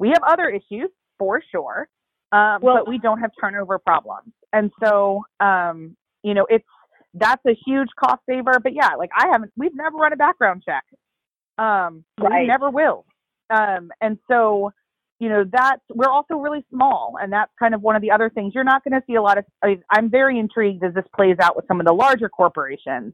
we 0.00 0.08
have 0.08 0.22
other 0.26 0.48
issues 0.48 0.90
for 1.20 1.40
sure. 1.52 1.86
Um, 2.32 2.58
well, 2.62 2.76
but 2.76 2.88
we 2.88 2.98
don't 2.98 3.20
have 3.20 3.30
turnover 3.40 3.78
problems. 3.78 4.32
And 4.52 4.72
so, 4.82 5.22
um, 5.38 5.96
you 6.24 6.34
know, 6.34 6.46
it's, 6.48 6.64
that's 7.14 7.42
a 7.46 7.56
huge 7.66 7.88
cost 8.02 8.22
saver. 8.28 8.58
But 8.60 8.72
yeah, 8.72 8.94
like 8.96 9.10
I 9.16 9.28
haven't, 9.30 9.52
we've 9.56 9.74
never 9.74 9.96
run 9.96 10.12
a 10.12 10.16
background 10.16 10.62
check. 10.64 10.84
Um, 11.60 12.04
right. 12.18 12.42
we 12.42 12.46
never 12.46 12.70
will. 12.70 13.04
Um, 13.50 13.90
and 14.00 14.18
so, 14.28 14.72
you 15.18 15.28
know, 15.28 15.44
that's, 15.50 15.82
we're 15.90 16.08
also 16.08 16.36
really 16.36 16.64
small. 16.72 17.16
And 17.20 17.32
that's 17.32 17.52
kind 17.58 17.74
of 17.74 17.82
one 17.82 17.96
of 17.96 18.02
the 18.02 18.10
other 18.10 18.30
things 18.30 18.54
you're 18.54 18.64
not 18.64 18.82
going 18.82 18.98
to 18.98 19.04
see 19.06 19.16
a 19.16 19.22
lot 19.22 19.38
of, 19.38 19.44
I 19.62 19.78
I'm 19.90 20.10
very 20.10 20.38
intrigued 20.38 20.82
as 20.82 20.94
this 20.94 21.04
plays 21.14 21.36
out 21.40 21.56
with 21.56 21.66
some 21.68 21.78
of 21.80 21.86
the 21.86 21.92
larger 21.92 22.28
corporations 22.28 23.12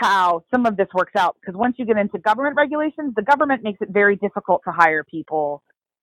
how 0.00 0.42
some 0.52 0.66
of 0.66 0.76
this 0.76 0.88
works 0.92 1.12
out 1.16 1.36
because 1.40 1.56
once 1.56 1.76
you 1.78 1.86
get 1.86 1.96
into 1.96 2.18
government 2.18 2.56
regulations, 2.56 3.14
the 3.14 3.22
government 3.22 3.62
makes 3.62 3.78
it 3.80 3.90
very 3.90 4.16
difficult 4.16 4.60
to 4.64 4.72
hire 4.72 5.04
people 5.04 5.62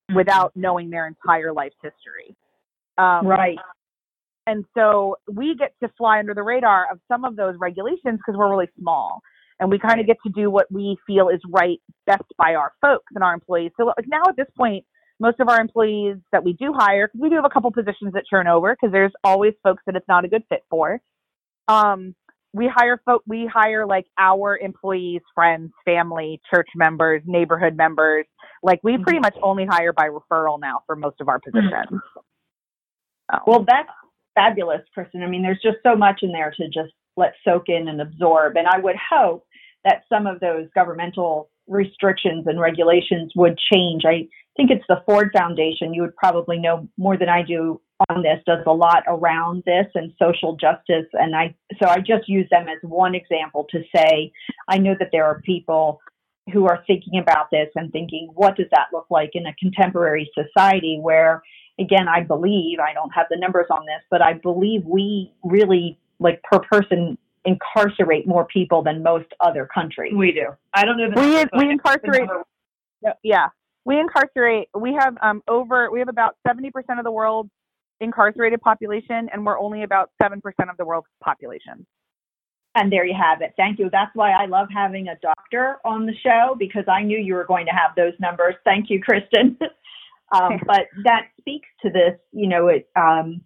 mm-hmm. 0.10 0.18
without 0.18 0.52
knowing 0.56 0.90
their 0.90 1.08
entire 1.08 1.52
life 1.54 1.74
history. 1.84 2.36
Um, 2.98 3.28
right. 3.28 3.58
And 4.48 4.66
so 4.76 5.18
we 5.32 5.56
get 5.58 5.74
to 5.84 5.90
fly 5.98 6.20
under 6.20 6.34
the 6.34 6.44
radar 6.44 6.88
of 6.92 7.00
some 7.08 7.26
of 7.26 7.36
those 7.36 7.56
regulations 7.60 8.20
because 8.20 8.36
we're 8.38 8.50
really 8.50 8.70
small 8.80 9.22
and 9.62 9.70
we 9.70 9.80
kind 9.80 10.02
of 10.02 10.08
get 10.08 10.18
to 10.26 10.32
do 10.34 10.50
what 10.50 10.70
we 10.72 10.98
feel 11.08 11.30
is 11.30 11.40
right 11.50 11.80
best 12.08 12.24
by 12.38 12.56
our 12.56 12.74
folks 12.82 13.06
and 13.14 13.24
our 13.24 13.34
employees. 13.34 13.72
So 13.78 13.86
like 13.86 14.06
now 14.08 14.24
at 14.28 14.36
this 14.36 14.48
point, 14.58 14.84
most 15.20 15.40
of 15.40 15.48
our 15.48 15.62
employees 15.62 16.18
that 16.32 16.44
we 16.44 16.54
do 16.54 16.74
hire, 16.74 17.08
because 17.08 17.22
we 17.22 17.30
do 17.30 17.36
have 17.36 17.46
a 17.46 17.50
couple 17.50 17.72
positions 17.72 18.14
that 18.14 18.24
turn 18.28 18.48
over 18.48 18.76
because 18.76 18.92
there's 18.92 19.12
always 19.24 19.54
folks 19.64 19.84
that 19.86 19.96
it's 19.96 20.08
not 20.08 20.26
a 20.26 20.28
good 20.28 20.44
fit 20.50 20.64
for. 20.70 21.00
Um, 21.68 22.16
we 22.54 22.68
hire 22.68 23.02
folk 23.06 23.22
we 23.26 23.46
hire 23.46 23.86
like 23.86 24.06
our 24.18 24.58
employees 24.58 25.22
friends 25.34 25.72
family 25.86 26.42
church 26.54 26.68
members 26.76 27.22
neighborhood 27.26 27.78
members 27.78 28.26
like 28.62 28.82
we 28.84 28.98
pretty 28.98 29.20
mm-hmm. 29.20 29.22
much 29.22 29.36
only 29.42 29.66
hire 29.66 29.94
by 29.94 30.10
referral 30.10 30.60
now 30.60 30.82
for 30.86 30.98
most 30.98 31.16
of 31.22 31.30
our 31.30 31.40
mm-hmm. 31.40 31.70
positions 31.70 32.02
well 33.48 33.64
that's 33.66 33.88
fabulous 34.36 34.82
kristen 34.94 35.24
i 35.24 35.28
mean 35.28 35.42
there's 35.42 35.62
just 35.64 35.78
so 35.82 35.96
much 35.96 36.20
in 36.24 36.32
there 36.34 36.54
to 36.58 36.66
just 36.66 36.92
let 37.16 37.34
soak 37.46 37.70
in 37.70 37.88
and 37.88 38.02
absorb 38.02 38.58
and 38.58 38.68
i 38.68 38.78
would 38.78 38.98
hope 38.98 39.46
that 39.86 40.04
some 40.10 40.28
of 40.28 40.40
those 40.40 40.68
governmental 40.76 41.50
restrictions 41.68 42.46
and 42.48 42.60
regulations 42.60 43.32
would 43.36 43.58
change. 43.72 44.04
I 44.06 44.28
think 44.58 44.72
it's 44.72 44.86
the 44.90 45.02
ford 45.06 45.32
foundation. 45.34 45.94
You 45.94 46.02
would 46.02 46.16
probably 46.16 46.58
know 46.58 46.88
more 46.98 47.18
than 47.18 47.30
i 47.30 47.42
do 47.42 47.80
on 48.10 48.24
this 48.24 48.40
does 48.46 48.64
a 48.66 48.74
lot 48.74 49.04
around 49.08 49.64
this 49.66 49.86
and 49.96 50.12
social 50.20 50.56
justice. 50.56 51.06
And 51.14 51.36
i 51.36 51.56
so 51.82 51.88
i 51.88 51.98
just 51.98 52.28
use 52.28 52.48
them 52.52 52.68
as 52.68 52.80
one 52.82 53.16
example 53.16 53.68
to 53.72 53.84
say 53.96 54.32
i 54.68 54.78
know 54.78 54.96
that 55.00 55.10
there 55.12 55.26
are 55.26 55.42
people 55.42 56.00
who 56.52 56.66
are 56.68 56.84
thinking 56.88 57.20
about 57.20 57.50
this 57.52 57.70
and 57.76 57.92
thinking 57.92 58.32
what 58.34 58.58
does 58.58 58.66
that 58.72 58.88
look 58.92 59.06
like 59.10 59.32
in 59.34 59.46
a 59.46 59.54
contemporary 59.56 60.30
society 60.34 61.00
where 61.00 61.44
again 61.80 62.08
i 62.08 62.22
believe 62.22 62.80
i 62.80 62.94
don't 62.94 63.12
have 63.12 63.28
the 63.30 63.38
numbers 63.38 63.68
on 63.70 63.86
this 63.86 64.04
but 64.10 64.22
i 64.22 64.34
believe 64.34 64.84
we 64.86 65.32
really 65.44 66.00
like 66.20 66.42
per 66.44 66.60
person 66.60 67.18
incarcerate 67.46 68.28
more 68.28 68.46
people 68.46 68.84
than 68.84 69.02
most 69.02 69.28
other 69.40 69.68
countries 69.74 70.14
we 70.16 70.32
do 70.32 70.48
i 70.74 70.86
don't 70.86 70.98
know 70.98 71.10
we, 71.16 71.46
we 71.58 71.72
incarcerate 71.72 72.30
yeah 73.24 73.48
we 73.86 74.00
incarcerate 74.00 74.68
we 74.78 74.94
have 74.94 75.18
um, 75.22 75.42
over 75.48 75.90
we 75.92 76.00
have 76.00 76.08
about 76.08 76.36
70% 76.48 76.72
of 76.98 77.04
the 77.04 77.12
world's 77.12 77.50
incarcerated 78.02 78.60
population, 78.62 79.30
and 79.32 79.46
we're 79.46 79.60
only 79.60 79.84
about 79.84 80.10
7% 80.22 80.42
of 80.70 80.78
the 80.78 80.86
world's 80.86 81.08
population. 81.24 81.86
And 82.76 82.92
there 82.92 83.06
you 83.06 83.16
have 83.16 83.42
it. 83.42 83.54
Thank 83.58 83.80
you. 83.80 83.90
That's 83.92 84.12
why 84.16 84.32
I 84.32 84.46
love 84.46 84.68
having 84.74 85.08
a 85.10 85.16
doctor 85.22 85.78
on 85.86 86.06
the 86.06 86.14
show 86.24 86.56
because 86.58 86.86
I 86.88 87.04
knew 87.04 87.18
you 87.18 87.36
were 87.36 87.46
going 87.46 87.66
to 87.66 87.72
have 87.72 87.92
those 87.96 88.14
numbers. 88.20 88.56
Thank 88.64 88.90
you, 88.90 89.02
Kristen. 89.02 89.58
um, 90.32 90.60
but 90.66 90.88
that 91.04 91.28
speaks 91.40 91.68
to 91.84 91.90
this, 91.90 92.18
you 92.32 92.48
know, 92.48 92.68
it, 92.68 92.90
um, 92.96 93.42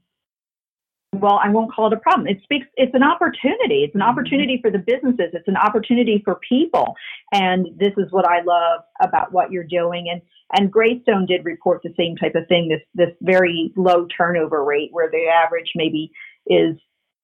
well, 1.20 1.40
I 1.44 1.50
won't 1.50 1.74
call 1.74 1.88
it 1.88 1.94
a 1.94 1.98
problem. 1.98 2.28
It 2.28 2.42
speaks, 2.44 2.68
it's 2.76 2.94
an 2.94 3.04
opportunity. 3.04 3.84
It's 3.84 3.96
an 3.96 4.02
mm-hmm. 4.02 4.10
opportunity 4.10 4.60
for 4.62 4.72
the 4.72 4.80
businesses. 4.80 5.32
It's 5.34 5.48
an 5.48 5.58
opportunity 5.58 6.22
for 6.24 6.40
people. 6.48 6.96
And 7.32 7.68
this 7.78 7.94
is 7.98 8.12
what 8.12 8.28
I 8.28 8.42
love 8.42 8.82
about 9.02 9.32
what 9.32 9.52
you're 9.52 9.64
doing. 9.64 10.08
And, 10.12 10.22
and 10.54 10.72
Greyston 10.72 11.28
did 11.28 11.46
report 11.46 11.82
the 11.84 11.94
same 11.98 12.16
type 12.16 12.36
of 12.36 12.48
thing, 12.48 12.70
this, 12.70 12.82
this 12.94 13.16
very 13.22 13.74
low 13.76 14.08
turnover 14.16 14.64
rate 14.64 14.90
where 14.92 15.10
the 15.10 15.26
average 15.28 15.72
maybe 15.76 16.12
is 16.48 16.76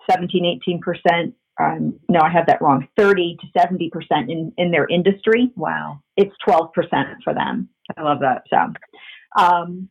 17, 0.10 0.60
18%. 0.68 1.34
Um, 1.60 2.00
no, 2.10 2.22
I 2.22 2.30
have 2.30 2.48
that 2.48 2.62
wrong. 2.62 2.88
30 2.98 3.38
to 3.42 3.60
70% 3.60 3.92
in, 4.30 4.52
in 4.58 4.72
their 4.72 4.88
industry. 4.88 5.52
Wow. 5.56 6.02
It's 6.18 6.36
12% 6.48 6.70
for 7.24 7.34
them. 7.34 7.70
I 7.98 8.02
love 8.02 8.20
that. 8.22 8.44
So, 8.50 9.42
um, 9.42 9.90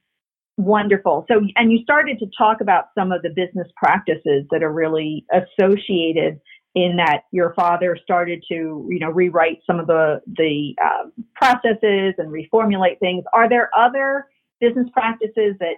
Wonderful. 0.61 1.25
So, 1.27 1.41
and 1.57 1.73
you 1.73 1.79
started 1.83 2.19
to 2.19 2.27
talk 2.37 2.61
about 2.61 2.89
some 2.95 3.13
of 3.13 3.23
the 3.23 3.31
business 3.31 3.67
practices 3.77 4.45
that 4.51 4.63
are 4.63 4.71
really 4.71 5.25
associated 5.33 6.39
in 6.75 6.97
that 6.99 7.23
your 7.33 7.55
father 7.55 7.97
started 8.03 8.45
to, 8.49 8.87
you 8.87 8.99
know, 9.01 9.09
rewrite 9.09 9.61
some 9.67 9.81
of 9.81 9.87
the 9.87 10.21
the 10.27 10.75
uh, 10.85 11.09
processes 11.35 12.15
and 12.19 12.31
reformulate 12.31 12.99
things. 12.99 13.25
Are 13.33 13.49
there 13.49 13.71
other 13.75 14.27
business 14.61 14.87
practices 14.93 15.57
that 15.61 15.77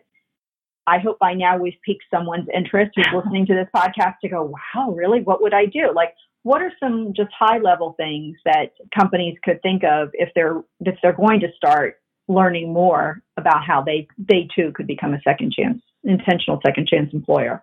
I 0.88 0.98
hope 0.98 1.20
by 1.20 1.34
now 1.34 1.58
we've 1.58 1.78
piqued 1.86 2.02
someone's 2.12 2.48
interest 2.52 2.90
who's 2.96 3.06
listening 3.14 3.46
to 3.46 3.54
this 3.54 3.68
podcast 3.74 4.14
to 4.22 4.28
go, 4.28 4.52
wow, 4.74 4.90
really? 4.90 5.20
What 5.20 5.40
would 5.42 5.54
I 5.54 5.66
do? 5.66 5.92
Like, 5.94 6.12
what 6.42 6.60
are 6.60 6.72
some 6.80 7.12
just 7.14 7.30
high 7.38 7.58
level 7.58 7.94
things 7.96 8.36
that 8.44 8.72
companies 8.92 9.36
could 9.44 9.62
think 9.62 9.84
of 9.84 10.08
if 10.14 10.30
they're 10.34 10.62
if 10.80 10.96
they're 11.02 11.12
going 11.12 11.38
to 11.38 11.52
start 11.56 12.01
learning 12.32 12.72
more 12.72 13.22
about 13.36 13.64
how 13.64 13.82
they 13.82 14.06
they 14.18 14.48
too 14.54 14.72
could 14.74 14.86
become 14.86 15.14
a 15.14 15.20
second 15.22 15.52
chance 15.52 15.80
intentional 16.04 16.60
second 16.64 16.88
chance 16.88 17.10
employer. 17.12 17.62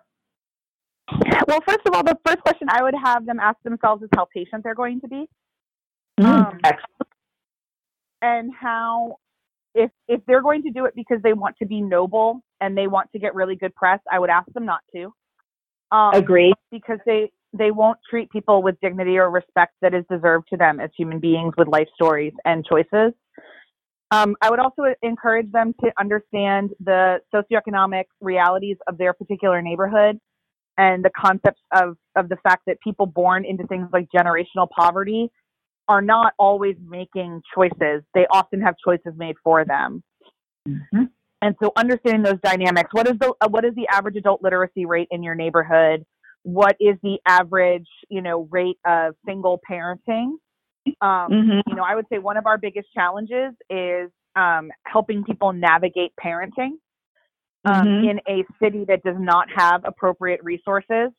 Well 1.46 1.60
first 1.66 1.80
of 1.86 1.94
all 1.94 2.02
the 2.04 2.16
first 2.24 2.40
question 2.40 2.68
i 2.70 2.82
would 2.82 2.94
have 2.94 3.26
them 3.26 3.40
ask 3.40 3.58
themselves 3.64 4.02
is 4.02 4.08
how 4.14 4.26
patient 4.32 4.62
they're 4.64 4.74
going 4.74 5.00
to 5.00 5.08
be. 5.08 5.26
Mm, 6.20 6.26
um, 6.26 6.60
excellent. 6.64 7.08
and 8.22 8.52
how 8.54 9.16
if 9.74 9.90
if 10.08 10.20
they're 10.26 10.42
going 10.42 10.62
to 10.62 10.70
do 10.70 10.84
it 10.84 10.94
because 10.94 11.20
they 11.22 11.32
want 11.32 11.56
to 11.58 11.66
be 11.66 11.80
noble 11.80 12.42
and 12.60 12.76
they 12.76 12.86
want 12.86 13.10
to 13.12 13.18
get 13.18 13.34
really 13.34 13.56
good 13.56 13.74
press 13.74 14.00
i 14.10 14.18
would 14.18 14.30
ask 14.30 14.50
them 14.52 14.66
not 14.66 14.80
to. 14.94 15.12
Um, 15.92 16.14
Agreed. 16.14 16.54
because 16.70 16.98
they 17.04 17.32
they 17.52 17.70
won't 17.72 17.98
treat 18.08 18.30
people 18.30 18.62
with 18.62 18.76
dignity 18.80 19.18
or 19.18 19.28
respect 19.28 19.74
that 19.82 19.94
is 19.94 20.04
deserved 20.10 20.46
to 20.50 20.56
them 20.56 20.78
as 20.78 20.90
human 20.96 21.18
beings 21.18 21.54
with 21.58 21.66
life 21.66 21.88
stories 21.94 22.32
and 22.44 22.64
choices 22.64 23.12
um, 24.10 24.34
I 24.40 24.50
would 24.50 24.58
also 24.58 24.82
encourage 25.02 25.50
them 25.52 25.74
to 25.84 25.92
understand 25.98 26.70
the 26.80 27.20
socioeconomic 27.32 28.04
realities 28.20 28.76
of 28.88 28.98
their 28.98 29.12
particular 29.12 29.62
neighborhood 29.62 30.18
and 30.78 31.04
the 31.04 31.10
concepts 31.16 31.60
of, 31.72 31.96
of 32.16 32.28
the 32.28 32.36
fact 32.42 32.62
that 32.66 32.80
people 32.80 33.06
born 33.06 33.44
into 33.44 33.66
things 33.66 33.88
like 33.92 34.08
generational 34.14 34.68
poverty 34.76 35.30
are 35.88 36.02
not 36.02 36.32
always 36.38 36.76
making 36.88 37.42
choices. 37.54 38.02
They 38.14 38.26
often 38.30 38.60
have 38.62 38.74
choices 38.84 39.12
made 39.16 39.36
for 39.44 39.64
them. 39.64 40.02
Mm-hmm. 40.68 41.04
And 41.42 41.56
so 41.62 41.72
understanding 41.76 42.22
those 42.22 42.40
dynamics, 42.42 42.90
what 42.92 43.08
is 43.08 43.14
the 43.18 43.32
uh, 43.40 43.48
what 43.48 43.64
is 43.64 43.74
the 43.74 43.88
average 43.90 44.16
adult 44.16 44.42
literacy 44.42 44.86
rate 44.86 45.08
in 45.10 45.22
your 45.22 45.34
neighborhood? 45.34 46.04
What 46.42 46.76
is 46.80 46.96
the 47.02 47.18
average, 47.26 47.88
you 48.08 48.22
know, 48.22 48.46
rate 48.50 48.78
of 48.86 49.14
single 49.26 49.60
parenting? 49.68 50.32
Um, 51.00 51.28
mm-hmm. 51.30 51.60
You 51.66 51.76
know, 51.76 51.84
I 51.84 51.94
would 51.94 52.06
say 52.12 52.18
one 52.18 52.36
of 52.36 52.46
our 52.46 52.58
biggest 52.58 52.88
challenges 52.92 53.54
is 53.68 54.10
um, 54.36 54.70
helping 54.86 55.24
people 55.24 55.52
navigate 55.52 56.12
parenting 56.22 56.72
um, 57.64 57.86
mm-hmm. 57.86 58.08
in 58.08 58.20
a 58.28 58.44
city 58.62 58.84
that 58.88 59.02
does 59.02 59.16
not 59.18 59.48
have 59.54 59.82
appropriate 59.84 60.40
resources. 60.42 61.10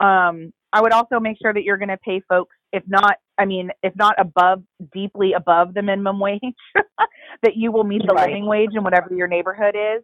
Um, 0.00 0.52
I 0.72 0.80
would 0.80 0.92
also 0.92 1.20
make 1.20 1.36
sure 1.40 1.52
that 1.52 1.62
you're 1.64 1.76
going 1.76 1.90
to 1.90 1.98
pay 1.98 2.22
folks, 2.28 2.56
if 2.72 2.82
not, 2.86 3.16
I 3.38 3.44
mean, 3.44 3.70
if 3.82 3.94
not 3.94 4.14
above, 4.18 4.62
deeply 4.92 5.34
above 5.34 5.74
the 5.74 5.82
minimum 5.82 6.18
wage, 6.20 6.40
that 7.42 7.56
you 7.56 7.70
will 7.70 7.84
meet 7.84 8.02
the 8.06 8.14
right. 8.14 8.28
living 8.28 8.46
wage 8.46 8.70
in 8.74 8.82
whatever 8.82 9.14
your 9.14 9.28
neighborhood 9.28 9.76
is. 9.76 10.02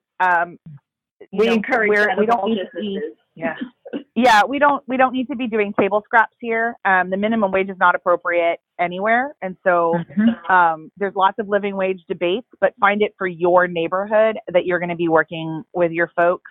We 1.32 1.46
know, 1.46 1.52
encourage 1.52 1.90
we 2.18 2.26
don't 2.26 2.48
need 2.48 2.58
to 2.58 2.80
be, 2.80 3.00
yeah 3.34 3.54
yeah, 4.14 4.42
we 4.44 4.58
don't 4.58 4.82
we 4.86 4.96
don't 4.96 5.12
need 5.12 5.28
to 5.28 5.36
be 5.36 5.46
doing 5.46 5.72
table 5.78 6.02
scraps 6.04 6.36
here. 6.40 6.76
Um, 6.84 7.10
the 7.10 7.16
minimum 7.16 7.52
wage 7.52 7.68
is 7.68 7.76
not 7.78 7.94
appropriate 7.94 8.58
anywhere, 8.80 9.34
and 9.42 9.56
so 9.64 9.94
mm-hmm. 9.96 10.52
um, 10.52 10.90
there's 10.96 11.14
lots 11.14 11.38
of 11.38 11.48
living 11.48 11.76
wage 11.76 12.00
debates. 12.08 12.46
But 12.60 12.74
find 12.80 13.02
it 13.02 13.14
for 13.18 13.26
your 13.26 13.66
neighborhood 13.66 14.38
that 14.52 14.66
you're 14.66 14.78
going 14.78 14.90
to 14.90 14.96
be 14.96 15.08
working 15.08 15.62
with 15.72 15.92
your 15.92 16.10
folks, 16.16 16.50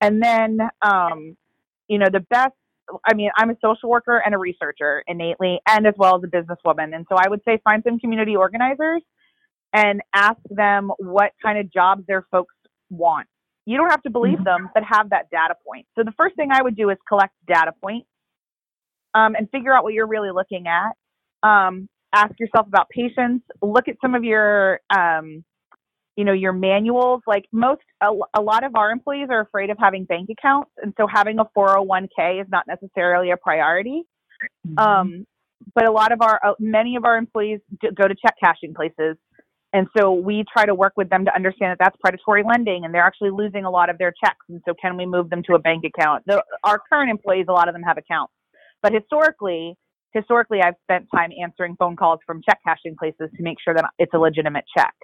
and 0.00 0.22
then 0.22 0.58
um, 0.82 1.36
you 1.88 1.98
know 1.98 2.08
the 2.12 2.20
best. 2.20 2.54
I 3.04 3.14
mean, 3.14 3.30
I'm 3.36 3.50
a 3.50 3.56
social 3.60 3.90
worker 3.90 4.22
and 4.24 4.34
a 4.34 4.38
researcher 4.38 5.02
innately, 5.08 5.60
and 5.66 5.86
as 5.86 5.94
well 5.96 6.16
as 6.16 6.22
a 6.22 6.28
businesswoman. 6.28 6.94
And 6.94 7.04
so 7.08 7.16
I 7.16 7.28
would 7.28 7.40
say 7.44 7.60
find 7.64 7.82
some 7.84 7.98
community 7.98 8.36
organizers 8.36 9.02
and 9.72 10.00
ask 10.14 10.38
them 10.50 10.92
what 10.98 11.32
kind 11.42 11.58
of 11.58 11.72
jobs 11.72 12.04
their 12.06 12.24
folks 12.30 12.54
want 12.88 13.26
you 13.66 13.76
don't 13.76 13.90
have 13.90 14.02
to 14.02 14.10
believe 14.10 14.36
mm-hmm. 14.36 14.44
them, 14.44 14.70
but 14.72 14.82
have 14.84 15.10
that 15.10 15.28
data 15.30 15.54
point. 15.66 15.86
So 15.96 16.04
the 16.04 16.12
first 16.16 16.36
thing 16.36 16.50
I 16.52 16.62
would 16.62 16.76
do 16.76 16.90
is 16.90 16.96
collect 17.08 17.34
data 17.46 17.72
points 17.82 18.08
um, 19.14 19.34
and 19.34 19.50
figure 19.50 19.74
out 19.74 19.82
what 19.82 19.92
you're 19.92 20.06
really 20.06 20.30
looking 20.30 20.66
at. 20.66 20.92
Um, 21.48 21.88
ask 22.14 22.32
yourself 22.38 22.66
about 22.66 22.88
patients. 22.88 23.44
Look 23.60 23.88
at 23.88 23.96
some 24.00 24.14
of 24.14 24.24
your 24.24 24.80
um, 24.94 25.44
you 26.16 26.24
know, 26.24 26.32
your 26.32 26.52
manuals. 26.52 27.22
Like 27.26 27.44
most, 27.52 27.82
a, 28.00 28.10
a 28.34 28.40
lot 28.40 28.64
of 28.64 28.74
our 28.74 28.90
employees 28.90 29.28
are 29.30 29.40
afraid 29.40 29.70
of 29.70 29.76
having 29.78 30.04
bank 30.04 30.28
accounts, 30.30 30.70
and 30.82 30.94
so 30.96 31.06
having 31.06 31.38
a 31.38 31.44
401k 31.56 32.40
is 32.40 32.48
not 32.50 32.64
necessarily 32.66 33.30
a 33.30 33.36
priority. 33.36 34.02
Mm-hmm. 34.66 34.78
Um, 34.78 35.26
but 35.74 35.86
a 35.86 35.90
lot 35.90 36.12
of 36.12 36.20
our, 36.22 36.40
uh, 36.44 36.52
many 36.58 36.96
of 36.96 37.04
our 37.04 37.16
employees 37.16 37.60
go 37.82 38.08
to 38.08 38.14
check 38.14 38.34
cashing 38.42 38.74
places. 38.74 39.16
And 39.76 39.86
so 39.94 40.10
we 40.10 40.42
try 40.50 40.64
to 40.64 40.74
work 40.74 40.94
with 40.96 41.10
them 41.10 41.26
to 41.26 41.34
understand 41.34 41.70
that 41.72 41.76
that's 41.78 41.96
predatory 42.00 42.42
lending 42.48 42.86
and 42.86 42.94
they're 42.94 43.04
actually 43.04 43.28
losing 43.28 43.66
a 43.66 43.70
lot 43.70 43.90
of 43.90 43.98
their 43.98 44.10
checks. 44.24 44.40
And 44.48 44.62
so 44.66 44.72
can 44.80 44.96
we 44.96 45.04
move 45.04 45.28
them 45.28 45.42
to 45.42 45.54
a 45.54 45.58
bank 45.58 45.84
account? 45.84 46.22
The, 46.26 46.42
our 46.64 46.80
current 46.90 47.10
employees, 47.10 47.44
a 47.50 47.52
lot 47.52 47.68
of 47.68 47.74
them 47.74 47.82
have 47.82 47.98
accounts. 47.98 48.32
But 48.82 48.94
historically, 48.94 49.76
historically, 50.12 50.62
I've 50.62 50.76
spent 50.84 51.08
time 51.14 51.28
answering 51.42 51.76
phone 51.78 51.94
calls 51.94 52.20
from 52.24 52.40
check 52.48 52.58
cashing 52.66 52.96
places 52.98 53.28
to 53.36 53.42
make 53.42 53.58
sure 53.62 53.74
that 53.74 53.84
it's 53.98 54.14
a 54.14 54.18
legitimate 54.18 54.64
check. 54.74 54.94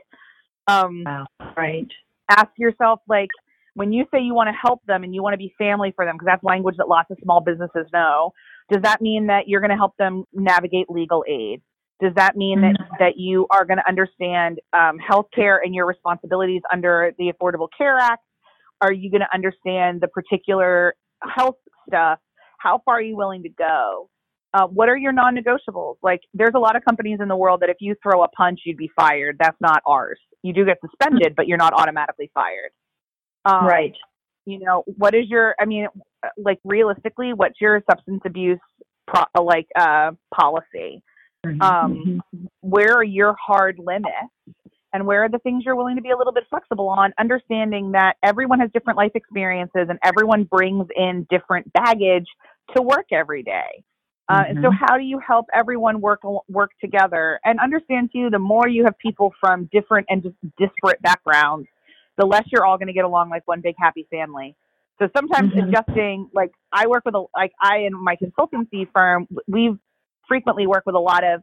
Um, 0.66 1.02
wow. 1.04 1.26
Right. 1.54 1.88
Ask 2.30 2.48
yourself, 2.56 3.00
like, 3.06 3.28
when 3.74 3.92
you 3.92 4.06
say 4.10 4.22
you 4.22 4.32
want 4.32 4.48
to 4.48 4.56
help 4.58 4.80
them 4.86 5.04
and 5.04 5.14
you 5.14 5.22
want 5.22 5.34
to 5.34 5.38
be 5.38 5.52
family 5.58 5.92
for 5.94 6.06
them, 6.06 6.16
because 6.16 6.26
that's 6.26 6.44
language 6.44 6.76
that 6.78 6.88
lots 6.88 7.10
of 7.10 7.18
small 7.22 7.42
businesses 7.42 7.86
know, 7.92 8.32
does 8.70 8.80
that 8.84 9.02
mean 9.02 9.26
that 9.26 9.48
you're 9.48 9.60
going 9.60 9.70
to 9.70 9.76
help 9.76 9.94
them 9.98 10.24
navigate 10.32 10.88
legal 10.88 11.24
aid? 11.28 11.60
Does 12.02 12.12
that 12.16 12.36
mean 12.36 12.60
that, 12.62 12.74
mm-hmm. 12.74 12.94
that 12.98 13.12
you 13.16 13.46
are 13.50 13.64
going 13.64 13.78
to 13.78 13.88
understand 13.88 14.58
um, 14.72 14.98
healthcare 14.98 15.58
and 15.64 15.72
your 15.72 15.86
responsibilities 15.86 16.62
under 16.72 17.12
the 17.16 17.32
Affordable 17.32 17.68
Care 17.78 17.96
Act? 17.96 18.24
Are 18.80 18.92
you 18.92 19.08
going 19.08 19.20
to 19.20 19.32
understand 19.32 20.00
the 20.00 20.08
particular 20.08 20.94
health 21.22 21.54
stuff? 21.88 22.18
How 22.58 22.82
far 22.84 22.96
are 22.96 23.02
you 23.02 23.16
willing 23.16 23.44
to 23.44 23.48
go? 23.48 24.08
Uh, 24.52 24.66
what 24.66 24.88
are 24.88 24.96
your 24.96 25.12
non-negotiables? 25.12 25.94
Like, 26.02 26.20
there's 26.34 26.54
a 26.56 26.58
lot 26.58 26.74
of 26.74 26.84
companies 26.84 27.20
in 27.22 27.28
the 27.28 27.36
world 27.36 27.60
that 27.60 27.70
if 27.70 27.76
you 27.78 27.94
throw 28.02 28.24
a 28.24 28.28
punch, 28.28 28.60
you'd 28.66 28.76
be 28.76 28.90
fired. 28.96 29.36
That's 29.38 29.56
not 29.60 29.80
ours. 29.86 30.18
You 30.42 30.52
do 30.52 30.64
get 30.64 30.78
suspended, 30.84 31.34
but 31.36 31.46
you're 31.46 31.56
not 31.56 31.72
automatically 31.72 32.30
fired. 32.34 32.72
Um, 33.44 33.64
right. 33.64 33.94
You 34.44 34.58
know, 34.58 34.82
what 34.98 35.14
is 35.14 35.26
your? 35.28 35.54
I 35.60 35.64
mean, 35.64 35.86
like 36.36 36.58
realistically, 36.64 37.32
what's 37.32 37.60
your 37.60 37.80
substance 37.88 38.22
abuse 38.26 38.58
pro- 39.06 39.42
like 39.42 39.68
uh, 39.78 40.10
policy? 40.34 41.02
Mm-hmm. 41.44 41.60
Um, 41.62 41.94
mm-hmm. 41.94 42.46
where 42.60 42.94
are 42.94 43.04
your 43.04 43.34
hard 43.34 43.78
limits? 43.78 44.32
and 44.94 45.06
where 45.06 45.24
are 45.24 45.28
the 45.30 45.38
things 45.38 45.64
you're 45.64 45.74
willing 45.74 45.96
to 45.96 46.02
be 46.02 46.10
a 46.10 46.16
little 46.18 46.34
bit 46.34 46.44
flexible 46.50 46.86
on 46.86 47.14
understanding 47.18 47.92
that 47.92 48.16
everyone 48.22 48.60
has 48.60 48.70
different 48.74 48.98
life 48.98 49.12
experiences 49.14 49.86
and 49.88 49.98
everyone 50.04 50.44
brings 50.44 50.86
in 50.94 51.26
different 51.30 51.72
baggage 51.72 52.26
to 52.76 52.82
work 52.82 53.06
every 53.10 53.42
day 53.42 53.82
uh, 54.28 54.36
mm-hmm. 54.36 54.50
And 54.50 54.58
so, 54.62 54.70
mm-hmm. 54.70 54.84
how 54.84 54.96
do 54.96 55.04
you 55.04 55.18
help 55.18 55.46
everyone 55.52 56.00
work 56.00 56.20
work 56.48 56.70
together 56.80 57.40
and 57.44 57.58
understand 57.60 58.10
too? 58.12 58.30
The 58.30 58.38
more 58.38 58.68
you 58.68 58.84
have 58.84 58.96
people 58.98 59.34
from 59.40 59.68
different 59.72 60.06
and 60.08 60.22
just 60.22 60.36
disparate 60.58 61.02
backgrounds, 61.02 61.68
the 62.16 62.24
less 62.24 62.44
you're 62.52 62.64
all 62.64 62.78
going 62.78 62.86
to 62.86 62.92
get 62.92 63.04
along 63.04 63.30
like 63.30 63.46
one 63.46 63.60
big 63.60 63.74
happy 63.78 64.06
family. 64.10 64.54
So 64.98 65.08
sometimes 65.16 65.52
mm-hmm. 65.52 65.68
adjusting, 65.68 66.30
like 66.32 66.52
I 66.72 66.86
work 66.86 67.04
with 67.04 67.14
a 67.14 67.24
like 67.36 67.52
I 67.60 67.78
and 67.78 67.94
my 67.94 68.16
consultancy 68.16 68.86
firm, 68.92 69.26
we 69.48 69.76
frequently 70.28 70.66
work 70.66 70.84
with 70.86 70.94
a 70.94 71.00
lot 71.00 71.24
of, 71.24 71.42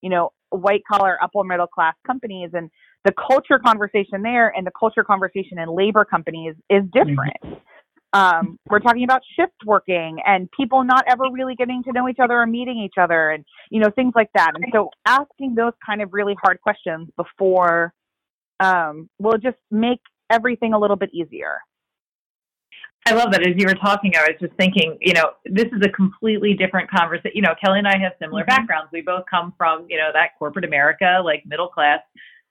you 0.00 0.10
know, 0.10 0.32
white 0.50 0.82
collar 0.90 1.18
upper 1.22 1.44
middle 1.44 1.66
class 1.66 1.94
companies, 2.06 2.50
and 2.54 2.70
the 3.04 3.12
culture 3.12 3.58
conversation 3.58 4.22
there 4.22 4.52
and 4.56 4.66
the 4.66 4.72
culture 4.78 5.04
conversation 5.04 5.58
in 5.58 5.68
labor 5.74 6.04
companies 6.04 6.54
is 6.68 6.82
different. 6.92 7.36
Mm-hmm. 7.44 7.54
Um, 8.12 8.58
we're 8.68 8.80
talking 8.80 9.04
about 9.04 9.22
shift 9.36 9.54
working 9.64 10.18
and 10.26 10.50
people 10.50 10.82
not 10.82 11.04
ever 11.06 11.24
really 11.32 11.54
getting 11.54 11.84
to 11.84 11.92
know 11.92 12.08
each 12.08 12.18
other 12.20 12.40
or 12.40 12.46
meeting 12.46 12.76
each 12.78 12.98
other 13.00 13.30
and, 13.30 13.44
you 13.70 13.80
know, 13.80 13.88
things 13.94 14.14
like 14.16 14.30
that. 14.34 14.50
And 14.56 14.64
so 14.72 14.90
asking 15.06 15.54
those 15.54 15.74
kind 15.86 16.02
of 16.02 16.12
really 16.12 16.34
hard 16.42 16.60
questions 16.60 17.08
before 17.16 17.94
um, 18.58 19.08
will 19.20 19.38
just 19.38 19.58
make 19.70 20.00
everything 20.28 20.72
a 20.72 20.78
little 20.78 20.96
bit 20.96 21.10
easier. 21.14 21.58
I 23.06 23.14
love 23.14 23.32
that. 23.32 23.40
As 23.40 23.54
you 23.56 23.66
were 23.66 23.74
talking, 23.74 24.12
I 24.14 24.28
was 24.28 24.36
just 24.40 24.54
thinking, 24.54 24.98
you 25.00 25.14
know, 25.14 25.32
this 25.46 25.66
is 25.66 25.80
a 25.82 25.88
completely 25.88 26.54
different 26.54 26.90
conversation. 26.90 27.32
You 27.34 27.42
know, 27.42 27.54
Kelly 27.62 27.78
and 27.78 27.88
I 27.88 27.98
have 27.98 28.12
similar 28.20 28.42
mm-hmm. 28.42 28.48
backgrounds. 28.48 28.90
We 28.92 29.00
both 29.00 29.24
come 29.30 29.54
from, 29.56 29.86
you 29.88 29.96
know, 29.96 30.10
that 30.12 30.30
corporate 30.38 30.64
America, 30.64 31.20
like 31.24 31.42
middle 31.46 31.68
class 31.68 32.00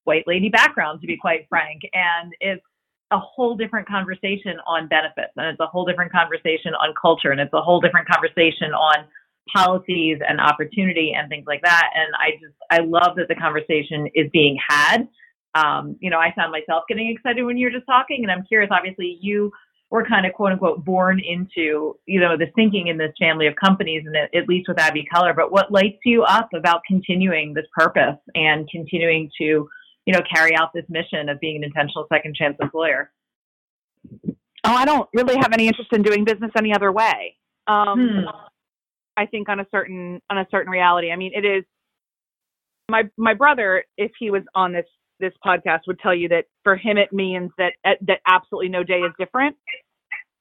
white 0.06 0.23
lady 0.26 0.50
background, 0.50 1.02
to 1.02 1.08
be 1.08 1.17
quite 1.17 1.45
frank. 1.50 1.82
And 1.93 2.34
it's 2.39 2.63
a 3.12 3.19
whole 3.19 3.56
different 3.56 3.88
conversation 3.88 4.58
on 4.67 4.88
benefits 4.88 5.34
and 5.36 5.47
it's 5.47 5.60
a 5.60 5.65
whole 5.65 5.86
different 5.86 6.12
conversation 6.12 6.73
on 6.76 6.93
culture 7.00 7.32
and 7.32 7.41
it's 7.41 7.54
a 7.54 7.62
whole 7.62 7.82
different 7.82 8.08
conversation 8.08 8.71
on 8.73 9.06
policies 9.54 10.19
and 10.28 10.39
opportunity 10.39 11.13
and 11.17 11.28
things 11.28 11.45
like 11.47 11.62
that 11.63 11.89
and 11.95 12.13
i 12.19 12.32
just 12.39 12.54
i 12.69 12.80
love 12.86 13.15
that 13.17 13.28
the 13.28 13.36
conversation 13.36 14.08
is 14.13 14.30
being 14.32 14.58
had 14.67 15.08
um, 15.56 15.95
you 16.00 16.10
know 16.10 16.19
i 16.19 16.32
found 16.36 16.52
myself 16.52 16.84
getting 16.88 17.10
excited 17.10 17.43
when 17.43 17.58
you 17.58 17.65
were 17.65 17.71
just 17.71 17.86
talking 17.88 18.19
and 18.21 18.32
i'm 18.32 18.43
curious 18.45 18.69
obviously 18.71 19.17
you 19.21 19.52
were 19.91 20.06
kind 20.06 20.25
of 20.25 20.34
quote 20.34 20.52
unquote 20.52 20.86
born 20.86 21.19
into 21.19 21.97
you 22.06 22.19
know 22.19 22.38
this 22.38 22.49
thinking 22.56 22.88
in 22.88 22.97
this 22.97 23.12
family 23.19 23.47
of 23.47 23.56
companies 23.56 24.04
and 24.06 24.15
at 24.15 24.47
least 24.47 24.67
with 24.67 24.80
abbey 24.80 25.06
color 25.12 25.34
but 25.34 25.52
what 25.52 25.71
lights 25.71 25.97
you 26.06 26.23
up 26.23 26.49
about 26.54 26.82
continuing 26.88 27.54
this 27.54 27.65
purpose 27.75 28.17
and 28.36 28.69
continuing 28.69 29.30
to 29.39 29.67
you 30.10 30.13
know, 30.13 30.21
carry 30.34 30.56
out 30.56 30.73
this 30.73 30.86
mission 30.89 31.30
of 31.30 31.39
being 31.39 31.58
an 31.58 31.63
intentional 31.63 32.08
second 32.12 32.36
chance 32.36 32.58
employer? 32.60 33.12
Oh, 34.63 34.73
I 34.73 34.84
don't 34.84 35.08
really 35.13 35.36
have 35.36 35.54
any 35.54 35.67
interest 35.67 35.93
in 35.93 36.02
doing 36.02 36.25
business 36.25 36.49
any 36.58 36.73
other 36.73 36.91
way. 36.91 37.36
Um, 37.67 38.23
hmm. 38.25 38.30
I 39.15 39.28
think 39.28 39.49
on 39.49 39.60
a 39.60 39.67
certain 39.69 40.19
on 40.32 40.39
a 40.39 40.47
certain 40.49 40.71
reality. 40.71 41.12
I 41.12 41.15
mean, 41.15 41.34
it 41.36 41.45
is 41.45 41.63
my 42.89 43.04
my 43.17 43.36
brother, 43.36 43.84
if 43.97 44.12
he 44.17 44.32
was 44.32 44.41
on 44.56 44.73
this 44.73 44.88
this 45.19 45.34
podcast, 45.45 45.82
would 45.88 45.99
tell 45.99 46.15
you 46.15 46.27
that 46.29 46.45
for 46.63 46.75
him 46.75 46.97
it 46.97 47.12
means 47.13 47.51
that 47.58 47.73
that 47.84 48.19
absolutely 48.27 48.69
no 48.69 48.84
day 48.84 48.99
is 48.99 49.12
different. 49.19 49.55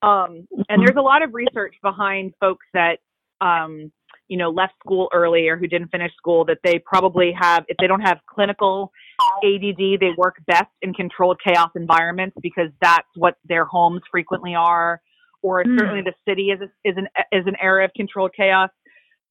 Um, 0.03 0.47
and 0.69 0.81
there's 0.81 0.97
a 0.97 1.03
lot 1.03 1.23
of 1.23 1.35
research 1.35 1.75
behind 1.83 2.33
folks 2.41 2.67
that 2.73 2.99
um, 3.41 3.91
you 4.29 4.37
know 4.37 4.51
left 4.51 4.75
school 4.85 5.09
early 5.13 5.49
or 5.49 5.57
who 5.57 5.67
didn't 5.67 5.89
finish 5.89 6.13
school 6.17 6.45
that 6.45 6.59
they 6.63 6.79
probably 6.79 7.33
have 7.39 7.65
if 7.69 7.77
they 7.81 7.87
don't 7.87 8.01
have 8.01 8.19
clinical 8.29 8.93
ADD 9.43 10.01
they 10.01 10.11
work 10.17 10.37
best 10.47 10.71
in 10.83 10.95
controlled 10.95 11.41
chaos 11.45 11.71
environments 11.75 12.37
because 12.43 12.71
that's 12.81 13.09
what 13.17 13.35
their 13.45 13.65
homes 13.65 14.03
frequently 14.11 14.55
are 14.55 15.01
or 15.43 15.65
mm. 15.65 15.79
certainly 15.79 16.03
the 16.03 16.15
city 16.29 16.51
is 16.51 16.61
a, 16.61 16.89
is 16.89 16.97
an 16.97 17.09
is 17.33 17.47
an 17.47 17.57
area 17.61 17.85
of 17.85 17.91
controlled 17.95 18.33
chaos 18.37 18.71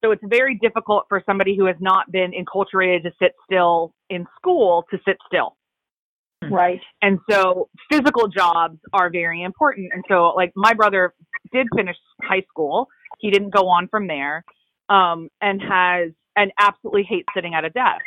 so 0.02 0.12
it's 0.12 0.22
very 0.26 0.58
difficult 0.60 1.04
for 1.08 1.22
somebody 1.26 1.56
who 1.56 1.66
has 1.66 1.76
not 1.80 2.10
been 2.12 2.32
enculturated 2.32 3.02
to 3.02 3.10
sit 3.20 3.32
still 3.44 3.92
in 4.10 4.26
school 4.36 4.84
to 4.90 4.98
sit 5.06 5.16
still. 5.26 5.56
Right. 6.50 6.80
And 7.02 7.18
so 7.28 7.68
physical 7.90 8.28
jobs 8.28 8.78
are 8.92 9.10
very 9.10 9.42
important. 9.42 9.90
And 9.92 10.04
so 10.08 10.32
like 10.36 10.52
my 10.54 10.72
brother 10.72 11.14
did 11.52 11.66
finish 11.74 11.96
high 12.22 12.44
school. 12.48 12.86
He 13.18 13.30
didn't 13.30 13.50
go 13.50 13.66
on 13.66 13.88
from 13.88 14.06
there 14.06 14.44
um, 14.88 15.28
and 15.40 15.60
has 15.60 16.12
and 16.36 16.52
absolutely 16.58 17.02
hates 17.02 17.26
sitting 17.34 17.54
at 17.54 17.64
a 17.64 17.70
desk. 17.70 18.04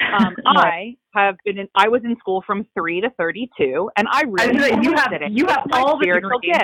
Um, 0.00 0.36
I 0.46 0.96
have 1.14 1.36
been 1.44 1.58
in, 1.58 1.68
I 1.74 1.88
was 1.88 2.02
in 2.04 2.16
school 2.18 2.44
from 2.46 2.66
three 2.78 3.00
to 3.00 3.10
thirty 3.18 3.50
two, 3.58 3.90
and 3.96 4.06
I 4.10 4.22
really 4.22 4.72
I 4.72 4.80
you 4.80 4.94
have 4.94 5.12
it. 5.12 5.22
you 5.32 5.46
have 5.46 5.64
all 5.72 5.98
the 5.98 6.04
spiritual 6.04 6.38
gifts. 6.38 6.62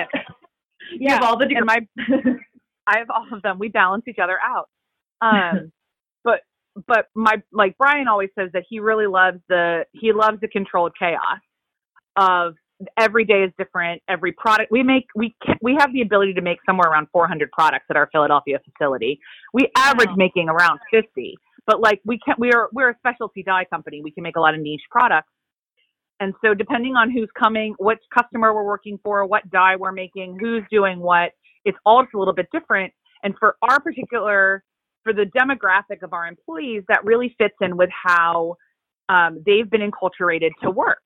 You 0.91 0.99
yeah, 1.01 1.13
have 1.15 1.23
all 1.23 1.37
the 1.37 1.45
and 1.45 1.65
my 1.65 1.79
I 2.87 2.99
have 2.99 3.09
all 3.09 3.27
of 3.31 3.41
them. 3.41 3.59
We 3.59 3.69
balance 3.69 4.03
each 4.07 4.19
other 4.21 4.37
out. 4.43 4.69
Um, 5.23 5.71
but 6.25 6.41
but 6.87 7.05
my 7.15 7.41
like 7.53 7.77
Brian 7.77 8.09
always 8.09 8.27
says 8.37 8.49
that 8.51 8.63
he 8.69 8.79
really 8.79 9.07
loves 9.07 9.39
the 9.47 9.85
he 9.93 10.11
loves 10.11 10.41
the 10.41 10.49
controlled 10.49 10.91
chaos 10.99 11.39
of 12.17 12.55
every 12.97 13.25
day 13.25 13.43
is 13.43 13.51
different. 13.57 14.01
Every 14.09 14.31
product 14.31 14.71
we 14.71 14.83
make, 14.83 15.05
we 15.15 15.35
can, 15.45 15.55
we 15.61 15.77
have 15.79 15.93
the 15.93 16.01
ability 16.01 16.33
to 16.33 16.41
make 16.41 16.59
somewhere 16.65 16.89
around 16.89 17.07
400 17.11 17.51
products 17.51 17.85
at 17.89 17.95
our 17.95 18.09
Philadelphia 18.11 18.59
facility. 18.65 19.19
We 19.53 19.69
average 19.77 20.09
wow. 20.09 20.15
making 20.17 20.49
around 20.49 20.79
50, 20.91 21.35
but 21.65 21.79
like 21.79 22.01
we 22.05 22.19
can, 22.19 22.35
we 22.37 22.51
are 22.51 22.69
we're 22.73 22.89
a 22.89 22.97
specialty 22.97 23.43
dye 23.43 23.65
company. 23.65 24.01
We 24.03 24.11
can 24.11 24.23
make 24.23 24.35
a 24.35 24.39
lot 24.41 24.53
of 24.55 24.61
niche 24.61 24.81
products, 24.91 25.29
and 26.19 26.33
so 26.43 26.53
depending 26.53 26.95
on 26.95 27.11
who's 27.11 27.29
coming, 27.37 27.75
which 27.79 27.99
customer 28.13 28.53
we're 28.53 28.65
working 28.65 28.99
for, 29.03 29.25
what 29.25 29.49
dye 29.49 29.75
we're 29.75 29.91
making, 29.91 30.37
who's 30.39 30.63
doing 30.71 30.99
what, 30.99 31.31
it's 31.65 31.77
all 31.85 32.03
just 32.03 32.13
a 32.13 32.19
little 32.19 32.33
bit 32.33 32.47
different. 32.51 32.93
And 33.23 33.33
for 33.39 33.55
our 33.61 33.79
particular, 33.79 34.63
for 35.03 35.13
the 35.13 35.25
demographic 35.37 36.03
of 36.03 36.13
our 36.13 36.27
employees, 36.27 36.83
that 36.87 37.03
really 37.03 37.35
fits 37.37 37.55
in 37.61 37.77
with 37.77 37.89
how 37.91 38.55
um, 39.09 39.41
they've 39.45 39.69
been 39.69 39.81
enculturated 39.81 40.51
to 40.63 40.71
work. 40.71 41.03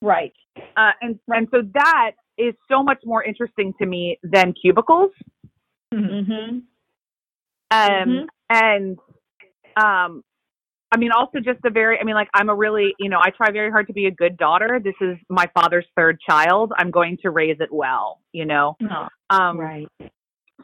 Right. 0.00 0.32
Uh, 0.76 0.92
and 1.00 1.18
and 1.28 1.48
so 1.50 1.62
that 1.74 2.12
is 2.36 2.54
so 2.70 2.82
much 2.82 2.98
more 3.04 3.22
interesting 3.22 3.72
to 3.78 3.86
me 3.86 4.18
than 4.22 4.52
cubicles. 4.60 5.10
Mm-hmm. 5.92 6.32
Um, 6.32 6.66
mm-hmm. 7.70 8.24
and 8.50 8.98
um, 9.76 10.22
I 10.94 10.96
mean, 10.96 11.10
also 11.10 11.40
just 11.40 11.58
a 11.64 11.70
very, 11.70 11.98
I 11.98 12.04
mean, 12.04 12.14
like, 12.14 12.28
I'm 12.34 12.48
a 12.48 12.54
really, 12.54 12.94
you 13.00 13.08
know, 13.08 13.18
I 13.20 13.30
try 13.30 13.50
very 13.50 13.68
hard 13.68 13.88
to 13.88 13.92
be 13.92 14.06
a 14.06 14.12
good 14.12 14.36
daughter. 14.36 14.80
This 14.82 14.94
is 15.00 15.16
my 15.28 15.46
father's 15.52 15.86
third 15.96 16.20
child. 16.20 16.72
I'm 16.78 16.92
going 16.92 17.18
to 17.22 17.30
raise 17.30 17.56
it 17.58 17.72
well, 17.72 18.20
you 18.30 18.44
know? 18.44 18.76
Oh, 18.88 19.08
um, 19.28 19.58
right. 19.58 19.88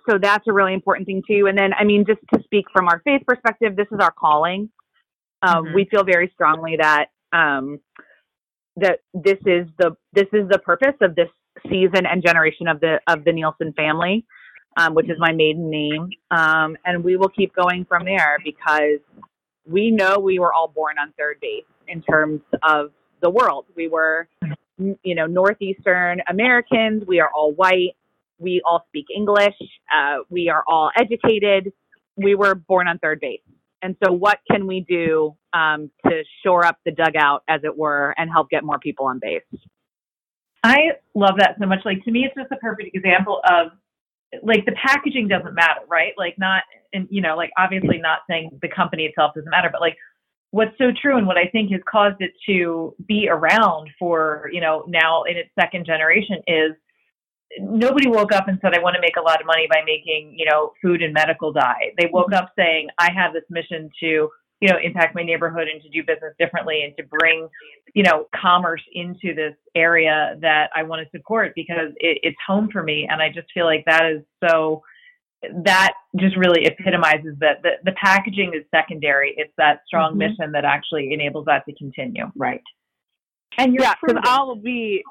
So 0.08 0.18
that's 0.22 0.46
a 0.46 0.52
really 0.52 0.72
important 0.72 1.06
thing, 1.08 1.24
too. 1.28 1.46
And 1.48 1.58
then, 1.58 1.72
I 1.76 1.82
mean, 1.82 2.04
just 2.06 2.20
to 2.32 2.40
speak 2.44 2.66
from 2.72 2.86
our 2.86 3.02
faith 3.04 3.22
perspective, 3.26 3.74
this 3.74 3.88
is 3.90 3.98
our 4.00 4.12
calling. 4.12 4.70
Um, 5.42 5.64
mm-hmm. 5.64 5.74
We 5.74 5.88
feel 5.90 6.04
very 6.04 6.30
strongly 6.32 6.76
that 6.80 7.06
um, 7.32 7.80
that 8.76 9.00
this 9.12 9.38
is 9.46 9.66
the 9.78 9.96
this 10.12 10.28
is 10.32 10.48
the 10.48 10.60
purpose 10.60 10.94
of 11.00 11.16
this 11.16 11.28
season 11.68 12.06
and 12.06 12.24
generation 12.24 12.68
of 12.68 12.78
the 12.78 13.00
of 13.08 13.24
the 13.24 13.32
Nielsen 13.32 13.72
family, 13.72 14.24
um, 14.76 14.94
which 14.94 15.10
is 15.10 15.16
my 15.18 15.32
maiden 15.32 15.70
name, 15.70 16.08
um, 16.30 16.76
and 16.84 17.02
we 17.02 17.16
will 17.16 17.30
keep 17.30 17.52
going 17.54 17.84
from 17.84 18.04
there 18.04 18.36
because 18.44 19.00
we 19.70 19.90
know 19.90 20.18
we 20.18 20.38
were 20.38 20.52
all 20.52 20.68
born 20.68 20.96
on 21.00 21.12
third 21.18 21.38
base 21.40 21.64
in 21.88 22.02
terms 22.02 22.40
of 22.62 22.90
the 23.22 23.30
world. 23.30 23.66
We 23.76 23.88
were, 23.88 24.28
you 24.78 25.14
know, 25.14 25.26
northeastern 25.26 26.22
Americans. 26.28 27.04
We 27.06 27.20
are 27.20 27.30
all 27.34 27.52
white. 27.52 27.96
We 28.38 28.62
all 28.68 28.84
speak 28.88 29.06
English. 29.14 29.54
Uh, 29.94 30.18
we 30.28 30.48
are 30.48 30.64
all 30.66 30.90
educated. 30.98 31.72
We 32.16 32.34
were 32.34 32.54
born 32.54 32.88
on 32.88 32.98
third 32.98 33.20
base. 33.20 33.40
And 33.82 33.96
so, 34.04 34.12
what 34.12 34.40
can 34.50 34.66
we 34.66 34.84
do 34.86 35.36
um, 35.52 35.90
to 36.06 36.22
shore 36.42 36.66
up 36.66 36.78
the 36.84 36.92
dugout, 36.92 37.44
as 37.48 37.60
it 37.64 37.76
were, 37.76 38.14
and 38.18 38.30
help 38.30 38.50
get 38.50 38.62
more 38.62 38.78
people 38.78 39.06
on 39.06 39.18
base? 39.20 39.42
I 40.62 40.78
love 41.14 41.36
that 41.38 41.56
so 41.58 41.66
much. 41.66 41.80
Like 41.84 42.04
to 42.04 42.10
me, 42.10 42.26
it's 42.26 42.34
just 42.34 42.52
a 42.52 42.56
perfect 42.56 42.94
example 42.94 43.40
of 43.48 43.68
like 44.42 44.64
the 44.64 44.72
packaging 44.72 45.28
doesn't 45.28 45.54
matter, 45.54 45.80
right? 45.88 46.12
Like 46.16 46.38
not, 46.38 46.62
and 46.92 47.06
you 47.10 47.20
know, 47.20 47.36
like 47.36 47.50
obviously 47.58 47.98
not 47.98 48.20
saying 48.28 48.58
the 48.62 48.68
company 48.68 49.04
itself 49.04 49.34
doesn't 49.34 49.50
matter, 49.50 49.68
but 49.70 49.80
like 49.80 49.96
what's 50.52 50.76
so 50.78 50.90
true 51.00 51.16
and 51.16 51.26
what 51.26 51.36
I 51.36 51.46
think 51.46 51.70
has 51.72 51.80
caused 51.90 52.20
it 52.20 52.32
to 52.46 52.94
be 53.06 53.28
around 53.28 53.88
for 53.98 54.50
you 54.52 54.60
know 54.60 54.84
now 54.88 55.22
in 55.24 55.36
its 55.36 55.50
second 55.58 55.86
generation 55.86 56.42
is 56.46 56.72
nobody 57.58 58.08
woke 58.08 58.32
up 58.32 58.48
and 58.48 58.58
said, 58.62 58.74
I 58.74 58.80
want 58.80 58.94
to 58.94 59.00
make 59.00 59.16
a 59.16 59.20
lot 59.20 59.40
of 59.40 59.46
money 59.46 59.66
by 59.68 59.82
making, 59.84 60.34
you 60.36 60.46
know, 60.46 60.72
food 60.80 61.02
and 61.02 61.12
medical 61.12 61.52
dye. 61.52 61.92
They 61.98 62.08
woke 62.12 62.30
mm-hmm. 62.30 62.44
up 62.44 62.52
saying, 62.56 62.88
I 62.98 63.10
have 63.12 63.32
this 63.32 63.44
mission 63.50 63.90
to, 64.00 64.28
you 64.60 64.68
know, 64.68 64.78
impact 64.82 65.14
my 65.14 65.22
neighborhood 65.22 65.68
and 65.72 65.82
to 65.82 65.88
do 65.88 66.02
business 66.02 66.34
differently 66.38 66.82
and 66.82 66.94
to 66.96 67.02
bring, 67.18 67.48
you 67.94 68.02
know, 68.02 68.26
commerce 68.38 68.82
into 68.92 69.34
this 69.34 69.54
area 69.74 70.36
that 70.40 70.68
I 70.76 70.82
want 70.82 71.02
to 71.02 71.18
support 71.18 71.52
because 71.54 71.92
it, 71.96 72.18
it's 72.22 72.36
home 72.46 72.68
for 72.70 72.82
me. 72.82 73.08
And 73.10 73.22
I 73.22 73.28
just 73.28 73.48
feel 73.54 73.64
like 73.64 73.84
that 73.86 74.04
is 74.04 74.22
so, 74.46 74.82
that 75.64 75.94
just 76.16 76.36
really 76.36 76.66
epitomizes 76.66 77.36
that 77.40 77.62
the, 77.62 77.72
the 77.84 77.92
packaging 77.92 78.52
is 78.54 78.64
secondary. 78.70 79.34
It's 79.38 79.52
that 79.56 79.80
strong 79.86 80.10
mm-hmm. 80.10 80.18
mission 80.18 80.52
that 80.52 80.66
actually 80.66 81.14
enables 81.14 81.46
that 81.46 81.64
to 81.66 81.74
continue. 81.74 82.30
Right. 82.36 82.62
And 83.56 83.72
you're 83.72 83.82
yeah, 83.82 83.94
because 84.00 84.22
I'll 84.24 84.54
be 84.56 85.02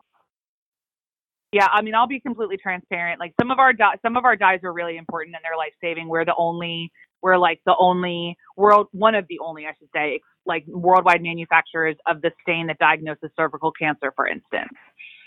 yeah, 1.51 1.67
I 1.71 1.81
mean, 1.81 1.95
I'll 1.95 2.07
be 2.07 2.19
completely 2.19 2.57
transparent. 2.57 3.19
Like 3.19 3.33
some 3.41 3.49
of 3.49 3.57
our 3.57 3.73
di- 3.73 3.97
some 4.03 4.17
of 4.17 4.25
our 4.25 4.35
dyes 4.35 4.59
are 4.63 4.71
really 4.71 4.97
important 4.97 5.35
and 5.35 5.43
they're 5.43 5.57
life 5.57 5.73
saving. 5.81 6.07
We're 6.07 6.25
the 6.25 6.35
only 6.37 6.91
we're 7.21 7.37
like 7.37 7.61
the 7.65 7.75
only 7.77 8.37
world 8.55 8.87
one 8.91 9.15
of 9.15 9.25
the 9.29 9.39
only 9.39 9.65
I 9.65 9.73
should 9.79 9.89
say 9.95 10.21
like 10.45 10.65
worldwide 10.67 11.21
manufacturers 11.21 11.95
of 12.07 12.21
the 12.21 12.31
stain 12.41 12.67
that 12.67 12.79
diagnoses 12.79 13.29
cervical 13.37 13.71
cancer, 13.71 14.11
for 14.15 14.27
instance. 14.27 14.73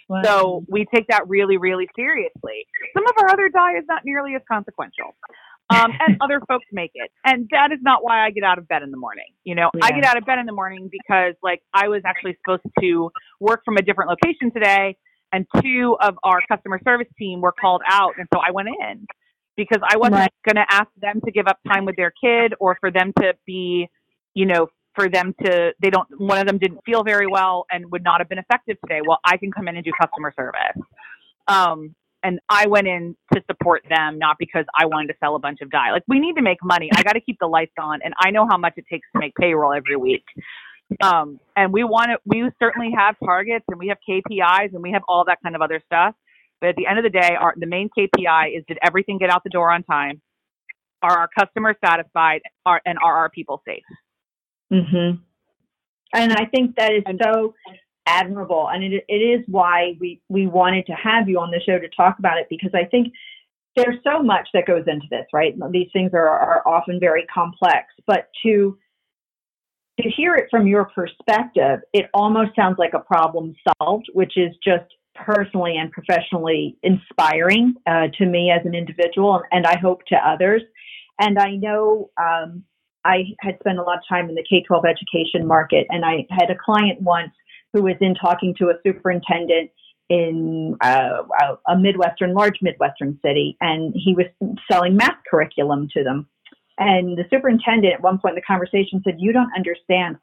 Wow. 0.09 0.23
So 0.25 0.65
we 0.69 0.85
take 0.93 1.07
that 1.09 1.29
really, 1.29 1.57
really 1.57 1.89
seriously. 1.97 2.67
Some 2.95 3.05
of 3.07 3.15
our 3.19 3.31
other 3.31 3.49
dye 3.49 3.79
is 3.79 3.85
not 3.89 4.03
nearly 4.05 4.35
as 4.35 4.43
consequential. 4.51 5.15
Um, 5.71 5.93
and 6.07 6.17
other 6.21 6.41
folks 6.49 6.67
make 6.73 6.91
it. 6.95 7.11
And 7.25 7.49
that 7.53 7.71
is 7.73 7.79
not 7.83 8.03
why 8.03 8.27
I 8.27 8.31
get 8.31 8.43
out 8.43 8.59
of 8.59 8.69
bed 8.69 8.83
in 8.83 8.91
the 8.91 8.97
morning. 8.97 9.27
You 9.45 9.55
know, 9.55 9.71
yeah. 9.75 9.85
I 9.85 9.93
get 9.93 10.05
out 10.05 10.19
of 10.19 10.25
bed 10.27 10.39
in 10.39 10.47
the 10.47 10.53
morning 10.53 10.91
because 10.91 11.35
like 11.43 11.63
I 11.73 11.89
was 11.89 12.03
actually 12.05 12.37
supposed 12.45 12.65
to 12.81 13.11
work 13.41 13.63
from 13.65 13.77
a 13.77 13.83
different 13.83 14.11
location 14.11 14.51
today 14.53 14.97
and 15.33 15.47
two 15.63 15.97
of 16.01 16.17
our 16.25 16.41
customer 16.47 16.79
service 16.85 17.09
team 17.19 17.41
were 17.41 17.55
called 17.59 17.81
out, 17.89 18.13
and 18.19 18.29
so 18.35 18.41
I 18.47 18.51
went 18.51 18.69
in 18.69 19.07
because 19.57 19.81
I 19.87 19.97
wasn't 19.97 20.17
right. 20.17 20.33
going 20.47 20.57
to 20.57 20.67
ask 20.71 20.89
them 21.01 21.21
to 21.25 21.31
give 21.31 21.47
up 21.47 21.59
time 21.67 21.85
with 21.85 21.97
their 21.97 22.13
kid 22.23 22.55
or 22.61 22.77
for 22.81 22.91
them 22.91 23.13
to 23.21 23.35
be, 23.47 23.89
you 24.35 24.47
know, 24.47 24.69
for 24.95 25.09
them 25.09 25.35
to 25.45 25.73
they 25.81 25.89
don't 25.89 26.07
one 26.19 26.39
of 26.39 26.47
them 26.47 26.59
didn't 26.59 26.81
feel 26.85 27.03
very 27.03 27.27
well 27.27 27.65
and 27.71 27.91
would 27.91 28.05
not 28.05 28.21
have 28.21 28.29
been 28.29 28.39
effective 28.39 28.77
today. 28.85 29.01
Well, 29.07 29.19
I 29.25 29.37
can 29.37 29.51
come 29.51 29.69
in 29.69 29.77
and 29.77 29.85
do 29.85 29.93
customer 29.99 30.33
service. 30.37 30.83
Um, 31.49 31.95
and 32.25 32.39
I 32.49 32.69
went 32.69 32.87
in 32.87 33.17
to 33.35 33.43
support 33.51 33.83
them, 33.89 34.19
not 34.19 34.37
because 34.39 34.65
I 34.79 34.87
wanted 34.87 35.09
to 35.09 35.15
sell 35.19 35.35
a 35.35 35.41
bunch 35.41 35.61
of 35.61 35.71
dye. 35.71 35.91
Like 35.91 36.05
we 36.07 36.21
need 36.21 36.37
to 36.37 36.43
make 36.43 36.59
money. 36.63 36.89
I 36.95 37.03
got 37.03 37.15
to 37.15 37.21
keep 37.21 37.39
the 37.41 37.49
lights 37.49 37.73
on, 37.79 38.01
and 38.05 38.15
I 38.19 38.31
know 38.31 38.47
how 38.49 38.57
much 38.57 38.75
it 38.77 38.85
takes 38.91 39.09
to 39.13 39.19
make 39.19 39.35
payroll 39.35 39.73
every 39.73 39.97
week. 39.97 40.25
Um, 41.01 41.41
and 41.57 41.73
we 41.73 41.85
want 41.85 42.11
to, 42.11 42.19
we 42.25 42.51
certainly 42.59 42.91
have 42.97 43.17
targets 43.25 43.65
and 43.69 43.79
we 43.79 43.89
have 43.89 43.99
KPIs 44.09 44.75
and 44.75 44.83
we 44.83 44.93
have 44.93 45.03
all 45.09 45.25
that 45.27 45.39
kind 45.43 45.55
of 45.55 45.63
other 45.63 45.81
stuff. 45.87 46.15
But 46.63 46.69
at 46.71 46.77
the 46.77 46.87
end 46.87 46.97
of 46.99 47.03
the 47.03 47.11
day, 47.11 47.33
our, 47.39 47.55
the 47.57 47.67
main 47.67 47.91
KPI 47.99 48.57
is 48.57 48.65
did 48.69 48.79
everything 48.85 49.19
get 49.19 49.31
out 49.31 49.43
the 49.43 49.51
door 49.51 49.73
on 49.73 49.83
time? 49.83 50.23
Are 51.03 51.19
our 51.19 51.29
customers 51.37 51.75
satisfied? 51.85 52.43
Are, 52.65 52.81
and 52.87 52.99
are 53.05 53.17
our 53.17 53.31
people 53.31 53.61
safe? 53.67 53.83
Mm-hmm. 54.73 55.21
And 56.15 56.33
I 56.33 56.47
think 56.47 56.77
that 56.77 56.93
is 56.93 57.03
so 57.21 57.55
admirable. 58.07 58.69
And 58.73 58.85
it, 58.85 59.05
it 59.09 59.15
is 59.17 59.45
why 59.49 59.97
we, 59.99 60.23
we 60.29 60.47
wanted 60.47 60.87
to 60.87 60.93
have 60.93 61.29
you 61.29 61.41
on 61.41 61.51
the 61.51 61.61
show 61.67 61.81
to 61.81 61.89
talk 61.89 62.21
about 62.21 62.39
it 62.39 62.47
because 62.49 62.71
I 62.75 62.85
think 62.85 63.13
there's 63.75 63.97
so 64.05 64.23
much 64.23 64.47
that 64.55 64.65
goes 64.65 64.85
into 64.87 65.07
this, 65.11 65.27
right? 65.33 65.55
These 65.73 65.89
things 65.93 66.13
are, 66.15 66.29
are 66.29 66.63
often 66.67 67.01
very 67.01 67.27
complex, 67.27 67.87
but 68.07 68.29
to 68.45 68.79
to 70.01 70.09
hear 70.09 70.35
it 70.35 70.47
from 70.51 70.67
your 70.67 70.87
perspective, 70.87 71.81
it 71.93 72.07
almost 72.15 72.57
sounds 72.57 72.77
like 72.79 72.95
a 72.95 72.99
problem 72.99 73.55
solved, 73.79 74.09
which 74.15 74.39
is 74.39 74.51
just 74.65 74.87
personally 75.15 75.77
and 75.77 75.91
professionally 75.91 76.77
inspiring 76.83 77.75
uh, 77.87 78.09
to 78.19 78.27
me 78.27 78.51
as 78.51 78.65
an 78.65 78.75
individual, 78.75 79.43
and 79.51 79.67
I 79.67 79.77
hope 79.77 80.05
to 80.07 80.17
others. 80.17 80.63
And 81.19 81.39
I 81.39 81.57
know 81.57 82.11
um, 82.21 82.65
I 83.05 83.25
had 83.41 83.59
spent 83.61 83.79
a 83.79 83.83
lot 83.83 83.99
of 83.99 84.05
time 84.09 84.29
in 84.29 84.35
the 84.35 84.45
K 84.49 84.63
12 84.67 84.85
education 84.85 85.47
market, 85.47 85.87
and 85.91 86.05
I 86.05 86.27
had 86.31 86.51
a 86.51 86.57
client 86.57 87.01
once 87.01 87.33
who 87.73 87.83
was 87.83 87.97
in 88.01 88.15
talking 88.15 88.55
to 88.59 88.67
a 88.67 88.75
superintendent 88.85 89.71
in 90.09 90.77
uh, 90.83 91.23
a 91.69 91.79
Midwestern, 91.79 92.35
large 92.35 92.59
Midwestern 92.61 93.19
city, 93.25 93.57
and 93.61 93.95
he 93.97 94.15
was 94.15 94.27
selling 94.71 94.97
math 94.97 95.17
curriculum 95.31 95.89
to 95.97 96.05
them. 96.05 96.27
And 96.79 97.17
the 97.17 97.25
superintendent 97.31 97.95
at 97.95 98.03
one 98.03 98.19
point 98.19 98.33
in 98.33 98.37
the 98.37 98.43
conversation 98.43 99.01
said, 99.05 99.17
You 99.19 99.33
don't 99.33 99.51
understand 99.57 100.17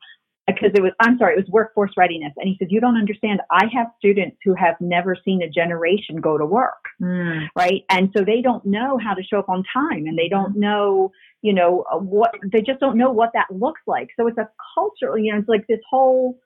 because 0.54 0.72
it 0.74 0.82
was 0.82 0.92
I'm 1.00 1.18
sorry, 1.18 1.34
it 1.34 1.38
was 1.38 1.50
workforce 1.50 1.92
readiness. 1.98 2.34
And 2.38 2.48
he 2.48 2.56
said, 2.60 2.70
You 2.72 2.80
don't 2.80 2.98
understand. 2.98 3.42
I 3.52 3.66
have 3.74 3.88
students 3.98 4.38
who 4.44 4.54
have 4.56 4.76
never 4.80 5.16
seen 5.24 5.42
a 5.42 5.50
generation 5.50 6.18
go 6.18 6.38
to 6.38 6.46
work. 6.46 6.84
Mm. 7.02 7.48
Right. 7.56 7.84
And 7.90 8.10
so 8.16 8.24
they 8.24 8.42
don't 8.42 8.66
know 8.66 8.98
how 8.98 9.14
to 9.14 9.24
show 9.24 9.40
up 9.40 9.50
on 9.50 9.64
time 9.74 10.06
and 10.06 10.18
they 10.18 10.30
don't 10.30 10.58
know, 10.58 11.12
you 11.42 11.54
know, 11.54 11.86
what 12.00 12.32
they 12.52 12.62
just 12.62 12.80
don't 12.80 12.98
know 12.98 13.12
what 13.12 13.32
that 13.34 13.48
looks 13.52 13.82
like. 13.88 14.10
So 14.18 14.28
it's 14.28 14.38
a 14.38 14.50
cultural, 14.76 15.18
you 15.18 15.32
know, 15.32 15.40
it's 15.40 15.50
like 15.50 15.68
this 15.68 15.80
whole 15.90 16.40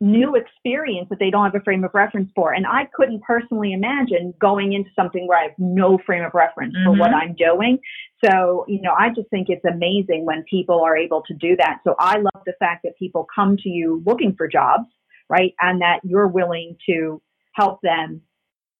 new 0.00 0.34
experience 0.34 1.08
that 1.10 1.18
they 1.18 1.30
don't 1.30 1.44
have 1.44 1.54
a 1.54 1.64
frame 1.64 1.84
of 1.84 1.90
reference 1.94 2.30
for. 2.34 2.52
And 2.52 2.66
I 2.66 2.88
couldn't 2.94 3.22
personally 3.22 3.72
imagine 3.72 4.34
going 4.40 4.72
into 4.72 4.90
something 4.94 5.26
where 5.26 5.38
I 5.38 5.42
have 5.44 5.58
no 5.58 5.98
frame 6.04 6.24
of 6.24 6.32
reference 6.34 6.74
mm-hmm. 6.74 6.86
for 6.86 6.98
what 6.98 7.10
mm-hmm. 7.10 7.30
I'm 7.30 7.34
doing. 7.34 7.78
So, 8.24 8.64
you 8.68 8.80
know, 8.82 8.94
I 8.98 9.08
just 9.08 9.28
think 9.30 9.48
it's 9.48 9.64
amazing 9.64 10.24
when 10.24 10.44
people 10.48 10.82
are 10.82 10.96
able 10.96 11.22
to 11.28 11.34
do 11.34 11.56
that. 11.56 11.78
So 11.84 11.94
I 11.98 12.16
love 12.16 12.42
the 12.46 12.54
fact 12.58 12.82
that 12.84 12.98
people 12.98 13.26
come 13.34 13.56
to 13.58 13.68
you 13.68 14.02
looking 14.06 14.34
for 14.36 14.48
jobs, 14.48 14.86
right? 15.28 15.54
And 15.60 15.80
that 15.82 16.00
you're 16.02 16.28
willing 16.28 16.76
to 16.88 17.22
help 17.54 17.80
them 17.82 18.22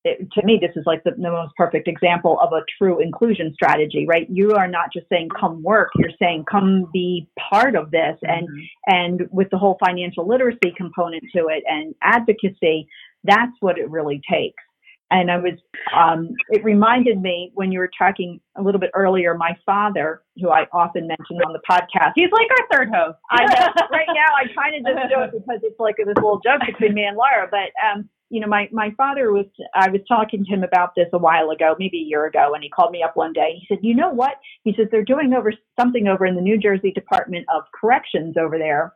it, 0.08 0.32
to 0.32 0.44
me, 0.44 0.58
this 0.60 0.70
is 0.76 0.84
like 0.86 1.04
the, 1.04 1.12
the, 1.12 1.30
most 1.30 1.54
perfect 1.56 1.88
example 1.88 2.38
of 2.40 2.52
a 2.52 2.62
true 2.78 3.00
inclusion 3.00 3.52
strategy, 3.54 4.06
right? 4.08 4.26
You 4.30 4.52
are 4.52 4.68
not 4.68 4.92
just 4.92 5.08
saying 5.08 5.28
come 5.38 5.62
work; 5.62 5.90
you're 5.96 6.10
saying 6.18 6.44
come 6.50 6.88
be 6.92 7.28
part 7.50 7.76
of 7.76 7.90
this, 7.90 8.16
and 8.22 8.48
mm-hmm. 8.48 8.94
and 8.94 9.28
with 9.30 9.48
the 9.50 9.58
whole 9.58 9.76
financial 9.84 10.26
literacy 10.26 10.72
component 10.76 11.22
to 11.34 11.48
it 11.48 11.62
and 11.66 11.94
advocacy, 12.02 12.88
that's 13.24 13.52
what 13.60 13.78
it 13.78 13.90
really 13.90 14.20
takes. 14.30 14.62
And 15.10 15.30
I 15.30 15.38
was, 15.38 15.54
um, 15.96 16.28
it 16.50 16.62
reminded 16.62 17.22
me 17.22 17.50
when 17.54 17.72
you 17.72 17.78
were 17.78 17.90
talking 17.96 18.40
a 18.58 18.62
little 18.62 18.80
bit 18.80 18.90
earlier, 18.94 19.34
my 19.34 19.56
father, 19.64 20.22
who 20.36 20.50
I 20.50 20.66
often 20.72 21.06
mention 21.06 21.36
on 21.46 21.54
the 21.54 21.60
podcast, 21.68 22.12
he's 22.14 22.30
like 22.30 22.46
our 22.50 22.66
third 22.70 22.88
host. 22.94 23.16
I 23.30 23.46
know. 23.46 23.72
right 23.90 24.06
now, 24.08 24.28
I 24.36 24.52
kind 24.54 24.76
of 24.76 24.84
just 24.84 25.08
do 25.08 25.22
it 25.22 25.32
because 25.46 25.60
it's 25.62 25.80
like 25.80 25.96
this 25.96 26.14
little 26.16 26.40
joke 26.40 26.60
between 26.66 26.92
me 26.92 27.04
and 27.04 27.16
Laura, 27.16 27.48
but 27.50 27.72
um, 27.80 28.08
you 28.30 28.40
know, 28.40 28.46
my, 28.46 28.68
my 28.72 28.90
father 28.96 29.32
was, 29.32 29.46
I 29.74 29.88
was 29.88 30.00
talking 30.06 30.44
to 30.44 30.50
him 30.50 30.62
about 30.62 30.94
this 30.94 31.08
a 31.12 31.18
while 31.18 31.50
ago, 31.50 31.74
maybe 31.78 31.98
a 31.98 32.08
year 32.08 32.26
ago, 32.26 32.52
and 32.54 32.62
he 32.62 32.68
called 32.68 32.92
me 32.92 33.02
up 33.02 33.16
one 33.16 33.32
day 33.32 33.58
he 33.58 33.66
said, 33.68 33.78
you 33.82 33.94
know 33.94 34.10
what? 34.10 34.34
He 34.64 34.74
says, 34.76 34.86
they're 34.90 35.04
doing 35.04 35.32
over 35.34 35.52
something 35.78 36.08
over 36.08 36.26
in 36.26 36.34
the 36.34 36.42
New 36.42 36.58
Jersey 36.58 36.92
Department 36.92 37.46
of 37.54 37.64
Corrections 37.78 38.36
over 38.38 38.58
there 38.58 38.94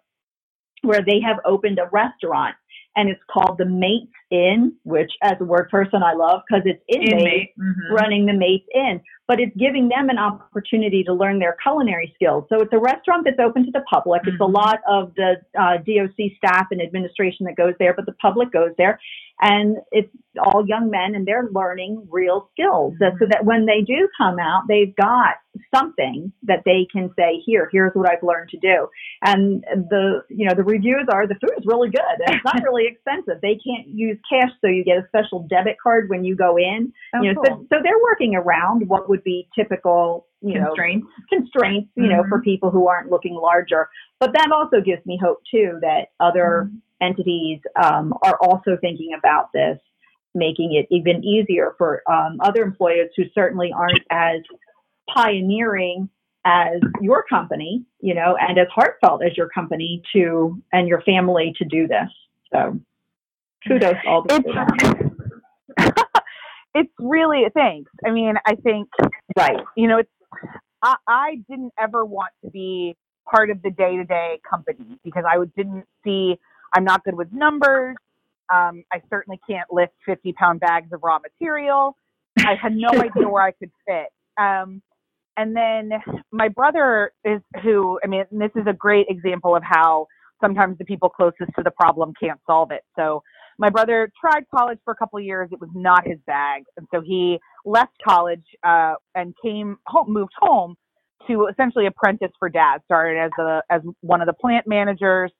where 0.83 1.03
they 1.05 1.21
have 1.25 1.38
opened 1.45 1.79
a 1.79 1.88
restaurant 1.92 2.57
and 2.97 3.09
it's 3.09 3.23
called 3.31 3.57
the 3.59 3.64
Mates 3.64 4.12
in, 4.33 4.73
which 4.85 5.11
as 5.23 5.35
a 5.40 5.45
word 5.45 5.68
person 5.71 6.03
I 6.03 6.14
love 6.14 6.40
because 6.49 6.62
it's 6.64 6.83
inmate, 6.88 7.12
Inmate. 7.12 7.51
Mhm. 7.59 7.90
running 8.01 8.27
the 8.27 8.33
mates 8.33 8.66
in, 8.75 9.01
but 9.29 9.38
it's 9.40 9.55
giving 9.57 9.88
them 9.88 10.09
an 10.09 10.18
opportunity 10.18 11.05
to 11.05 11.12
learn 11.12 11.38
their 11.38 11.57
culinary 11.62 12.11
skills. 12.14 12.45
So 12.49 12.61
it's 12.62 12.73
a 12.73 12.79
restaurant 12.79 13.25
that's 13.27 13.38
open 13.38 13.64
to 13.66 13.71
the 13.71 13.85
public. 13.92 14.23
It's 14.27 14.37
a 14.37 14.45
Mhm. 14.45 14.55
lot 14.55 14.81
of 14.88 15.14
the 15.14 15.37
uh, 15.57 15.77
DOC 15.79 16.35
staff 16.38 16.66
and 16.71 16.81
administration 16.81 17.45
that 17.47 17.57
goes 17.57 17.75
there, 17.79 17.92
but 17.95 18.07
the 18.07 18.14
public 18.14 18.51
goes 18.51 18.73
there. 18.79 18.99
And 19.40 19.79
it's 19.90 20.09
all 20.38 20.64
young 20.66 20.88
men 20.88 21.14
and 21.14 21.27
they're 21.27 21.49
learning 21.53 22.07
real 22.11 22.49
skills 22.53 22.95
so- 22.99 23.11
so 23.18 23.27
that 23.27 23.45
when 23.45 23.66
they 23.66 23.83
do 23.83 24.09
come 24.16 24.38
out, 24.38 24.62
they've 24.68 24.95
got 24.95 25.35
something 25.75 26.33
that 26.45 26.62
they 26.64 26.87
can 26.92 27.11
say, 27.18 27.38
here, 27.45 27.68
here's 27.73 27.92
what 27.95 28.09
I've 28.11 28.23
learned 28.23 28.51
to 28.51 28.59
do. 28.59 28.88
And 29.25 29.62
the, 29.90 30.23
you 30.29 30.47
know, 30.47 30.55
the 30.55 30.62
reviews 30.64 31.07
are 31.12 31.27
the 31.27 31.35
food 31.35 31.55
is 31.59 31.66
really 31.66 31.90
good 31.90 32.16
and 32.25 32.37
it's 32.37 32.45
not 32.45 32.55
really 32.64 32.87
expensive. 32.87 33.40
They 33.42 33.57
can't 33.66 33.88
use 33.88 34.18
cash, 34.28 34.50
so 34.61 34.68
you 34.68 34.85
get 34.85 34.98
a 34.98 35.06
special 35.08 35.46
debit 35.48 35.76
card 35.82 36.08
when 36.08 36.24
you 36.24 36.35
go 36.37 36.56
in. 36.56 36.92
Oh, 37.14 37.22
you 37.22 37.32
know, 37.32 37.42
cool. 37.42 37.66
so, 37.70 37.76
so 37.76 37.82
they're 37.82 38.02
working 38.02 38.35
around 38.35 38.88
what 38.88 39.08
would 39.08 39.22
be 39.24 39.48
typical, 39.54 40.26
you 40.40 40.54
know, 40.54 40.66
Constraints. 40.66 41.06
constraints, 41.28 41.90
you 41.96 42.08
know, 42.08 42.22
Mhm. 42.22 42.28
for 42.28 42.40
people 42.42 42.70
who 42.70 42.88
aren't 42.88 43.11
looking 43.11 43.35
larger. 43.35 43.88
But 44.20 44.32
that 44.35 44.50
also 44.52 44.80
gives 44.80 45.04
me 45.06 45.16
hope 45.22 45.38
too 45.50 45.78
that 45.82 46.08
other 46.20 46.70
entities 47.00 47.61
um, 47.82 48.14
are 48.24 48.38
also 48.42 48.76
thinking 48.80 49.14
about 49.14 49.52
this, 49.52 49.78
making 50.35 50.74
it 50.74 50.87
even 50.90 51.24
easier 51.24 51.74
for 51.78 52.02
um, 52.11 52.38
other 52.40 52.62
employers 52.62 53.11
who 53.16 53.24
certainly 53.35 53.72
aren't 53.72 54.02
as 54.11 54.40
pioneering 55.08 56.08
as 56.44 56.80
your 57.00 57.22
company, 57.24 57.85
you 58.00 58.14
know, 58.14 58.37
and 58.40 58.58
as 58.58 58.66
heartfelt 58.74 59.22
as 59.24 59.37
your 59.37 59.48
company 59.48 60.02
to 60.12 60.61
and 60.72 60.88
your 60.88 61.00
family 61.02 61.54
to 61.58 61.64
do 61.64 61.87
this. 61.87 62.08
So 62.52 62.78
kudos 63.66 63.94
all 64.07 64.22
the 64.22 64.42
It's 65.79 65.98
it's 66.75 66.92
really 66.98 67.44
thanks. 67.55 67.90
I 68.07 68.11
mean, 68.11 68.35
I 68.46 68.55
think 68.57 68.88
right. 69.37 69.61
you 69.77 69.88
know, 69.88 69.98
it's 69.98 70.11
I, 70.83 70.96
I 71.07 71.37
didn't 71.48 71.72
ever 71.81 72.05
want 72.05 72.31
to 72.44 72.51
be 72.51 72.96
part 73.31 73.51
of 73.51 73.62
the 73.62 73.70
day 73.70 73.96
to 73.96 74.05
day 74.05 74.40
company 74.48 74.98
because 75.05 75.25
I 75.29 75.37
didn't 75.57 75.85
see 76.05 76.37
I'm 76.75 76.85
not 76.85 77.05
good 77.05 77.14
with 77.14 77.33
numbers. 77.33 77.96
Um, 78.53 78.85
I 78.92 79.01
certainly 79.09 79.40
can't 79.48 79.72
lift 79.72 79.92
50 80.07 80.33
pound 80.35 80.61
bags 80.61 80.92
of 80.92 81.01
raw 81.03 81.18
material. 81.18 81.96
I 82.38 82.55
had 82.61 82.75
no 82.75 82.88
idea 82.92 83.29
where 83.29 83.42
I 83.42 83.53
could 83.53 83.70
fit. 83.87 84.09
Um, 84.38 84.83
and 85.37 85.57
then 85.57 85.92
my 86.31 86.48
brother 86.48 87.12
is 87.25 87.40
who, 87.62 87.98
I 88.05 88.07
mean, 88.07 88.25
this 88.31 88.51
is 88.55 88.66
a 88.66 88.72
great 88.72 89.07
example 89.09 89.57
of 89.57 89.62
how 89.64 90.07
sometimes 90.42 90.77
the 90.79 90.85
people 90.85 91.09
closest 91.09 91.51
to 91.57 91.62
the 91.62 91.70
problem 91.70 92.12
can't 92.20 92.40
solve 92.46 92.70
it. 92.70 92.83
So 92.96 93.22
my 93.62 93.70
brother 93.70 94.11
tried 94.20 94.42
college 94.53 94.79
for 94.85 94.92
a 94.92 94.96
couple 94.96 95.20
of 95.20 95.25
years. 95.25 95.48
It 95.53 95.61
was 95.61 95.70
not 95.72 96.05
his 96.05 96.18
bag. 96.27 96.64
And 96.77 96.88
so 96.92 97.01
he 97.01 97.38
left 97.64 97.92
college 98.05 98.42
uh, 98.66 98.94
and 99.14 99.35
came 99.40 99.77
home, 99.87 100.12
moved 100.12 100.33
home 100.37 100.75
to 101.29 101.46
essentially 101.46 101.87
apprentice 101.87 102.33
for 102.40 102.48
dad. 102.48 102.81
Started 102.87 103.20
as 103.20 103.31
a 103.38 103.62
as 103.70 103.81
one 104.01 104.20
of 104.20 104.27
the 104.27 104.33
plant 104.33 104.66
managers, 104.66 105.31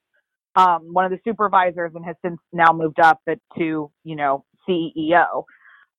um, 0.55 0.93
one 0.93 1.05
of 1.05 1.11
the 1.11 1.19
supervisors, 1.25 1.91
and 1.97 2.05
has 2.05 2.15
since 2.25 2.39
now 2.53 2.73
moved 2.73 3.01
up 3.01 3.21
to 3.27 3.91
you 4.05 4.17
know 4.17 4.45
CEO. 4.69 5.43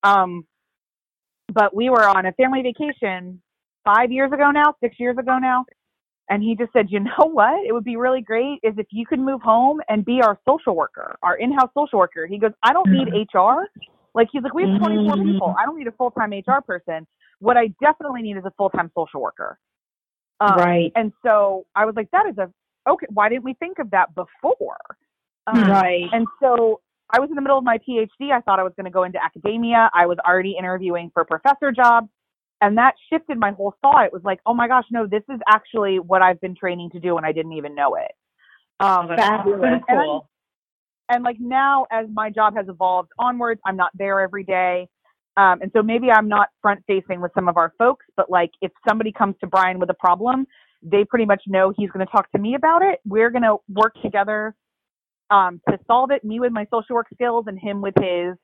Um, 0.04 0.48
but 1.54 1.76
we 1.76 1.90
were 1.90 2.08
on 2.08 2.26
a 2.26 2.32
family 2.32 2.62
vacation 2.62 3.42
five 3.84 4.14
years 4.14 4.32
ago 4.32 4.50
now, 4.52 4.76
six 4.82 4.96
years 4.98 5.18
ago 5.18 5.40
now, 5.40 5.66
and 6.30 6.42
he 6.42 6.56
just 6.56 6.72
said, 6.74 6.88
you 6.90 7.00
know 7.00 7.30
what? 7.32 7.66
It 7.66 7.74
would 7.74 7.84
be 7.84 7.96
really 7.96 8.22
great 8.22 8.60
is 8.64 8.74
if 8.78 8.88
you 8.92 9.06
could 9.06 9.20
move 9.20 9.42
home 9.42 9.82
and 9.90 10.06
be 10.06 10.22
our 10.22 10.40
social 10.48 10.76
worker, 10.76 11.16
our 11.22 11.36
in-house 11.38 11.70
social 11.78 12.00
worker. 12.00 12.26
He 12.26 12.38
goes, 12.38 12.52
I 12.64 12.74
don't 12.74 12.90
need 12.92 13.10
HR. 13.14 13.68
Like 14.14 14.30
he's 14.32 14.44
like, 14.44 14.54
we 14.54 14.64
have 14.64 14.80
24 14.80 15.16
Mhm. 15.16 15.24
people. 15.24 15.56
I 15.60 15.66
don't 15.66 15.78
need 15.78 15.88
a 15.88 15.92
full-time 15.92 16.32
HR 16.32 16.62
person. 16.62 17.06
What 17.40 17.58
I 17.58 17.68
definitely 17.82 18.22
need 18.22 18.38
is 18.38 18.46
a 18.46 18.52
full-time 18.52 18.92
social 18.96 19.22
worker. 19.22 19.58
Um, 20.40 20.56
right. 20.58 20.92
And 20.96 21.12
so 21.26 21.66
I 21.76 21.86
was 21.86 21.96
like, 21.96 22.10
that 22.12 22.26
is 22.28 22.38
a 22.38 22.52
okay. 22.90 23.08
Why 23.10 23.30
didn't 23.30 23.44
we 23.44 23.54
think 23.56 23.80
of 23.80 23.90
that 23.92 24.14
before? 24.16 24.78
Um, 25.48 25.64
Right. 25.66 26.10
And 26.14 26.28
so 26.42 26.82
I 27.10 27.20
was 27.20 27.30
in 27.30 27.36
the 27.36 27.42
middle 27.42 27.58
of 27.58 27.64
my 27.64 27.78
PhD. 27.80 28.32
I 28.32 28.42
thought 28.42 28.60
I 28.60 28.64
was 28.64 28.74
going 28.76 28.86
to 28.86 28.92
go 28.92 29.04
into 29.04 29.24
academia. 29.24 29.90
I 29.94 30.06
was 30.06 30.18
already 30.26 30.56
interviewing 30.58 31.12
for 31.14 31.26
professor 31.26 31.72
jobs. 31.72 32.08
And 32.64 32.78
that 32.78 32.96
shifted 33.12 33.38
my 33.38 33.52
whole 33.52 33.76
thought. 33.82 34.06
It 34.06 34.14
was 34.14 34.24
like, 34.24 34.40
oh 34.46 34.54
my 34.54 34.70
gosh, 34.70 34.86
no, 34.90 35.06
this 35.06 35.24
is 35.30 35.40
actually 35.50 36.00
what 36.00 36.22
I've 36.22 36.40
been 36.40 36.56
training 36.56 36.92
to 36.92 37.00
do, 37.00 37.18
and 37.18 37.26
I 37.26 37.34
didn't 37.34 37.52
even 37.54 37.76
know 37.76 37.96
it. 37.96 38.12
Um, 38.80 39.10
and, 39.12 39.20
I'm- 39.98 40.22
and 41.10 41.24
like 41.26 41.36
now, 41.42 41.86
as 41.92 42.06
my 42.14 42.30
job 42.30 42.56
has 42.56 42.70
evolved 42.70 43.10
onwards, 43.20 43.60
I'm 43.66 43.76
not 43.76 43.92
there 43.96 44.22
every 44.22 44.46
day. 44.46 44.88
Um, 45.36 45.62
and 45.62 45.72
so 45.76 45.84
maybe 45.84 46.10
I'm 46.10 46.30
not 46.30 46.48
front 46.62 46.82
facing 46.88 47.20
with 47.20 47.32
some 47.36 47.50
of 47.50 47.58
our 47.58 47.74
folks, 47.78 48.06
but 48.16 48.30
like 48.30 48.52
if 48.62 48.72
somebody 48.88 49.12
comes 49.12 49.36
to 49.42 49.48
Brian 49.48 49.78
with 49.80 49.90
a 49.90 49.96
problem, 49.96 50.48
they 50.82 51.04
pretty 51.04 51.26
much 51.26 51.42
know 51.48 51.74
he's 51.76 51.90
going 51.90 52.06
to 52.06 52.12
talk 52.12 52.32
to 52.32 52.40
me 52.40 52.56
about 52.56 52.82
it. 52.82 53.00
We're 53.06 53.30
going 53.30 53.44
to 53.44 53.58
work 53.68 53.96
together 54.02 54.56
um, 55.32 55.60
to 55.70 55.78
solve 55.86 56.12
it. 56.12 56.24
Me 56.24 56.40
with 56.40 56.54
my 56.54 56.66
social 56.74 56.96
work 56.96 57.08
skills 57.14 57.46
and 57.48 57.60
him 57.60 57.82
with 57.82 57.96
his, 57.98 58.36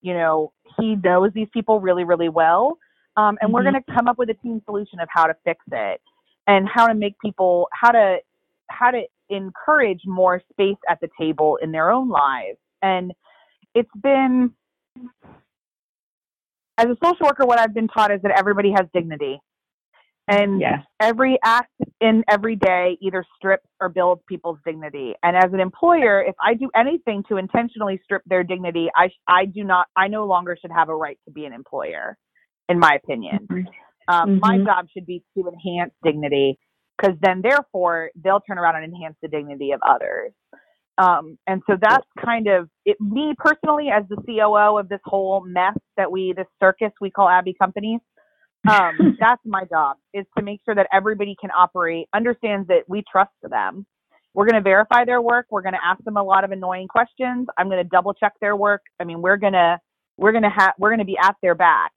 you 0.00 0.14
know, 0.14 0.52
he 0.80 0.96
knows 0.96 1.30
these 1.34 1.48
people 1.52 1.80
really, 1.80 2.04
really 2.04 2.28
well. 2.28 2.78
Um, 3.18 3.36
and 3.42 3.52
we're 3.52 3.62
Mhm. 3.62 3.72
going 3.72 3.82
to 3.82 3.92
come 3.94 4.08
up 4.08 4.18
with 4.18 4.30
a 4.30 4.34
team 4.34 4.62
solution 4.64 5.00
of 5.00 5.08
how 5.10 5.26
to 5.26 5.34
fix 5.44 5.60
it 5.72 6.00
and 6.46 6.68
how 6.68 6.86
to 6.86 6.94
make 6.94 7.18
people, 7.20 7.68
how 7.72 7.90
to, 7.90 8.18
how 8.70 8.90
to 8.92 9.02
encourage 9.28 10.02
more 10.06 10.40
space 10.52 10.78
at 10.88 11.00
the 11.00 11.08
table 11.20 11.58
in 11.62 11.72
their 11.72 11.90
own 11.90 12.08
lives. 12.08 12.58
And 12.82 13.12
it's 13.74 13.90
been, 14.02 14.52
as 16.78 16.86
a 16.86 16.96
social 17.04 17.26
worker, 17.26 17.44
what 17.44 17.58
I've 17.58 17.74
been 17.74 17.88
taught 17.88 18.12
is 18.12 18.22
that 18.22 18.32
everybody 18.38 18.70
has 18.70 18.86
dignity. 18.94 19.40
And 20.28 20.60
Yes. 20.60 20.80
every 21.00 21.38
act 21.44 21.72
in 22.00 22.24
every 22.28 22.56
day 22.56 22.98
either 23.00 23.24
strips 23.36 23.68
or 23.80 23.88
builds 23.88 24.22
people's 24.28 24.58
dignity. 24.64 25.14
And 25.22 25.36
as 25.36 25.52
an 25.52 25.60
employer, 25.60 26.22
if 26.22 26.34
I 26.40 26.54
do 26.54 26.70
anything 26.76 27.24
to 27.30 27.38
intentionally 27.38 28.00
strip 28.04 28.22
their 28.26 28.44
dignity, 28.44 28.88
I 28.94 29.10
I 29.26 29.46
do 29.46 29.64
not 29.64 29.86
I 29.96 30.08
no 30.08 30.26
longer 30.26 30.56
should 30.60 30.70
have 30.70 30.90
a 30.90 30.96
right 30.96 31.18
to 31.26 31.32
be 31.32 31.46
an 31.46 31.54
employer, 31.54 32.16
in 32.68 32.78
my 32.78 32.94
opinion. 33.02 33.48
Um, 34.08 34.38
My 34.40 34.58
Mhm. 34.58 34.64
job 34.64 34.88
should 34.90 35.06
be 35.06 35.24
to 35.36 35.48
enhance 35.48 35.94
dignity, 36.04 36.58
because 36.98 37.18
then 37.20 37.42
therefore 37.42 38.10
they'll 38.16 38.40
turn 38.40 38.58
around 38.58 38.76
and 38.76 38.84
enhance 38.84 39.16
the 39.22 39.28
dignity 39.28 39.72
of 39.72 39.80
others. 39.82 40.32
Um, 40.98 41.38
and 41.46 41.62
so 41.68 41.76
that's 41.80 42.06
kind 42.24 42.48
of 42.48 42.70
it. 42.86 43.00
Me 43.00 43.34
personally, 43.38 43.90
as 43.90 44.04
the 44.08 44.16
COO 44.26 44.78
of 44.78 44.88
this 44.88 45.00
whole 45.04 45.42
mess 45.44 45.76
that 45.96 46.10
we 46.12 46.32
this 46.34 46.46
circus 46.60 46.92
we 47.00 47.10
call 47.10 47.28
Abbey 47.28 47.54
Companies 47.60 48.00
um, 48.68 49.06
that's 49.18 49.42
my 49.44 49.64
job 49.66 49.96
is 50.14 50.24
to 50.38 50.44
make 50.44 50.60
sure 50.64 50.74
that 50.74 50.86
everybody 50.92 51.36
can 51.40 51.50
operate 51.50 52.08
understands 52.14 52.68
that 52.68 52.82
we 52.88 53.02
trust 53.10 53.32
them 53.42 53.86
we're 54.34 54.46
going 54.46 54.54
to 54.54 54.62
verify 54.62 55.04
their 55.04 55.20
work 55.20 55.46
we're 55.50 55.62
going 55.62 55.74
to 55.74 55.84
ask 55.84 56.02
them 56.04 56.16
a 56.16 56.22
lot 56.22 56.44
of 56.44 56.52
annoying 56.52 56.88
questions 56.88 57.48
i'm 57.58 57.68
going 57.68 57.82
to 57.82 57.88
double 57.90 58.14
check 58.14 58.32
their 58.40 58.56
work 58.56 58.82
i 59.00 59.04
mean 59.04 59.20
we're 59.22 59.36
going 59.36 59.52
to 59.54 59.78
we're 60.18 60.32
going 60.32 60.44
to 60.44 60.50
have 60.50 60.74
we're 60.78 60.90
going 60.90 61.00
to 61.00 61.04
be 61.04 61.18
at 61.22 61.34
their 61.42 61.56
back 61.56 61.92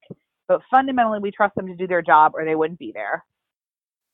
but 0.51 0.61
fundamentally 0.69 1.19
we 1.19 1.31
trust 1.31 1.55
them 1.55 1.67
to 1.67 1.75
do 1.75 1.87
their 1.87 2.01
job 2.01 2.33
or 2.35 2.43
they 2.43 2.55
wouldn't 2.55 2.77
be 2.77 2.91
there. 2.93 3.23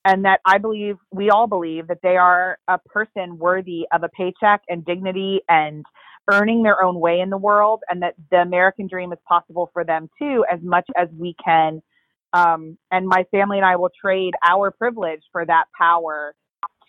And 0.05 0.23
that 0.23 0.39
i 0.45 0.57
believe 0.57 0.95
we 1.11 1.29
all 1.31 1.47
believe 1.47 1.87
that 1.87 1.97
they 2.01 2.15
are 2.15 2.59
a 2.67 2.77
person 2.77 3.37
worthy 3.37 3.87
of 3.91 4.03
a 4.03 4.09
paycheck 4.09 4.61
and 4.69 4.85
dignity 4.85 5.41
and 5.49 5.83
earning 6.31 6.61
their 6.63 6.81
own 6.83 6.99
way 6.99 7.19
in 7.19 7.29
the 7.29 7.37
world 7.37 7.81
and 7.89 8.01
that 8.03 8.13
the 8.31 8.37
american 8.37 8.87
dream 8.87 9.11
is 9.11 9.19
possible 9.27 9.69
for 9.73 9.83
them 9.83 10.09
too 10.19 10.45
as 10.51 10.59
much 10.61 10.87
as 10.95 11.09
we 11.17 11.35
can. 11.43 11.81
Um, 12.33 12.77
and 12.91 13.07
my 13.07 13.25
family 13.31 13.57
and 13.57 13.65
I 13.65 13.75
will 13.75 13.91
trade 13.99 14.33
our 14.47 14.69
privilege 14.69 15.23
for 15.31 15.45
that 15.45 15.65
power 15.77 16.35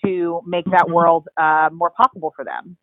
to 0.05 0.43
make 0.47 0.67
that 0.67 0.89
world 0.89 1.27
uh, 1.41 1.71
more 1.73 1.91
possible 1.91 2.33
for 2.37 2.45
them. 2.45 2.77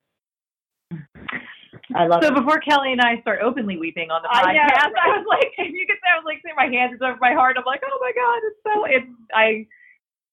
I 1.95 2.07
love 2.07 2.23
So 2.23 2.29
it. 2.29 2.35
before 2.35 2.59
Kelly 2.59 2.91
and 2.91 3.01
I 3.01 3.19
start 3.21 3.39
openly 3.41 3.77
weeping 3.77 4.11
on 4.11 4.21
the 4.21 4.27
podcast, 4.27 4.91
I, 5.01 5.17
was 5.17 5.25
like, 5.29 5.51
if 5.57 5.73
you 5.73 5.85
could 5.87 5.95
say 5.97 6.09
I 6.13 6.17
was 6.17 6.25
like 6.25 6.41
saying 6.43 6.55
my 6.57 6.67
hands 6.67 6.93
is 6.95 7.01
over 7.01 7.17
my 7.21 7.33
heart. 7.33 7.55
I'm 7.57 7.63
like, 7.65 7.81
oh 7.85 7.97
my 8.01 8.11
god, 8.11 8.39
it's 8.45 8.59
so 8.63 8.85
it's 8.85 9.07
I. 9.33 9.65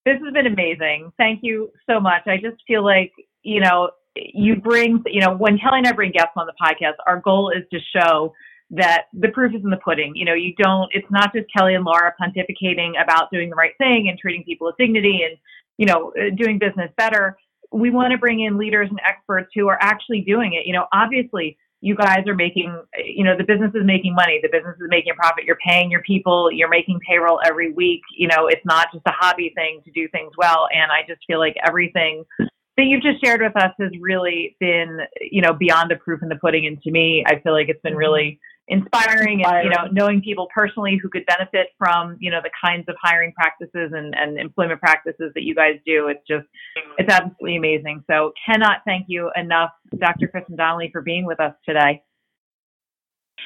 This 0.05 0.19
has 0.25 0.33
been 0.33 0.47
amazing. 0.47 1.13
Thank 1.17 1.41
you 1.43 1.71
so 1.89 2.01
much. 2.01 2.23
I 2.27 2.37
just 2.37 2.57
feel 2.67 2.85
like 2.85 3.13
you 3.43 3.61
know 3.61 3.91
you 4.17 4.57
bring 4.57 5.03
you 5.07 5.21
know 5.21 5.35
when 5.37 5.59
Kelly 5.59 5.79
and 5.79 5.87
I 5.87 5.93
bring 5.93 6.11
guests 6.11 6.33
on 6.37 6.47
the 6.47 6.55
podcast, 6.61 6.95
our 7.07 7.21
goal 7.21 7.51
is 7.51 7.65
to 7.73 7.79
show 7.97 8.33
that 8.71 9.05
the 9.13 9.29
proof 9.29 9.55
is 9.55 9.63
in 9.63 9.71
the 9.71 9.77
pudding. 9.77 10.13
You 10.17 10.25
know, 10.25 10.35
you 10.35 10.55
don't. 10.57 10.91
It's 10.93 11.07
not 11.11 11.33
just 11.35 11.47
Kelly 11.57 11.75
and 11.75 11.85
Laura 11.85 12.13
pontificating 12.21 12.93
about 13.03 13.31
doing 13.31 13.51
the 13.51 13.57
right 13.57 13.77
thing 13.79 14.09
and 14.09 14.19
treating 14.19 14.43
people 14.45 14.67
with 14.67 14.77
dignity 14.79 15.23
and 15.29 15.37
you 15.79 15.87
know 15.87 16.13
uh, 16.19 16.35
doing 16.37 16.59
business 16.59 16.91
better. 16.97 17.37
We 17.73 17.91
want 17.91 18.13
to 18.13 18.19
bring 18.19 18.41
in 18.41 18.59
leaders 18.59 18.89
and 18.91 19.01
experts 19.07 19.51
who 19.55 19.69
are 19.69 19.79
actually 19.81 20.21
doing 20.21 20.55
it. 20.55 20.67
You 20.67 20.73
know, 20.73 20.87
obviously 20.93 21.57
you 21.81 21.97
guys 21.97 22.25
are 22.29 22.35
making, 22.35 22.81
you 23.05 23.25
know, 23.25 23.37
the 23.37 23.43
business 23.43 23.73
is 23.75 23.83
making 23.85 24.15
money, 24.15 24.39
the 24.41 24.49
business 24.53 24.77
is 24.77 24.87
making 24.89 25.13
a 25.13 25.17
profit, 25.17 25.45
you're 25.45 25.59
paying 25.67 25.91
your 25.91 26.03
people, 26.03 26.51
you're 26.53 26.69
making 26.69 27.01
payroll 27.07 27.41
every 27.45 27.73
week. 27.73 28.03
You 28.17 28.29
know, 28.29 28.47
it's 28.47 28.65
not 28.65 28.89
just 28.93 29.05
a 29.07 29.11
hobby 29.11 29.53
thing 29.57 29.81
to 29.85 29.91
do 29.91 30.09
things 30.09 30.33
well. 30.39 30.69
And 30.73 30.93
I 30.93 31.01
just 31.09 31.23
feel 31.27 31.41
like 31.41 31.57
everything 31.67 32.25
that 32.39 32.85
you've 32.85 33.03
just 33.03 33.23
shared 33.23 33.43
with 33.43 33.57
us 33.57 33.73
has 33.81 33.91
really 34.01 34.57
been, 34.61 35.01
you 35.21 35.43
know, 35.43 35.53
beyond 35.53 35.91
the 35.91 35.97
proof 35.97 36.23
in 36.23 36.29
the 36.29 36.37
pudding. 36.37 36.67
And 36.67 36.81
to 36.83 36.91
me, 36.91 37.25
I 37.27 37.41
feel 37.41 37.53
like 37.53 37.69
it's 37.69 37.83
been 37.83 37.93
mm-hmm. 37.93 37.99
really 37.99 38.41
inspiring, 38.73 39.45
and, 39.45 39.65
you 39.65 39.71
know, 39.71 39.87
knowing 39.93 40.21
people 40.21 40.49
personally 40.55 40.99
who 41.01 41.09
could 41.09 41.25
benefit 41.27 41.69
from, 41.79 42.17
you 42.21 42.31
know, 42.31 42.41
the 42.43 42.51
kinds 42.65 42.85
of 42.89 42.97
hiring 43.01 43.33
practices 43.33 43.93
and, 43.95 44.15
and 44.15 44.39
employment 44.39 44.81
practices 44.81 45.31
that 45.35 45.43
you 45.43 45.55
guys 45.55 45.75
do. 45.87 46.09
It's 46.09 46.27
just, 46.27 46.47
it's 46.99 47.13
absolutely 47.13 47.57
amazing. 47.57 48.03
So 48.11 48.33
cannot 48.47 48.79
thank 48.87 49.07
you 49.09 49.31
enough, 49.37 49.71
Dr. 49.99 50.29
Kristen 50.29 50.57
Donnelly, 50.57 50.91
for 50.91 51.03
being 51.03 51.27
with 51.27 51.41
us 51.41 51.55
today. 51.67 52.03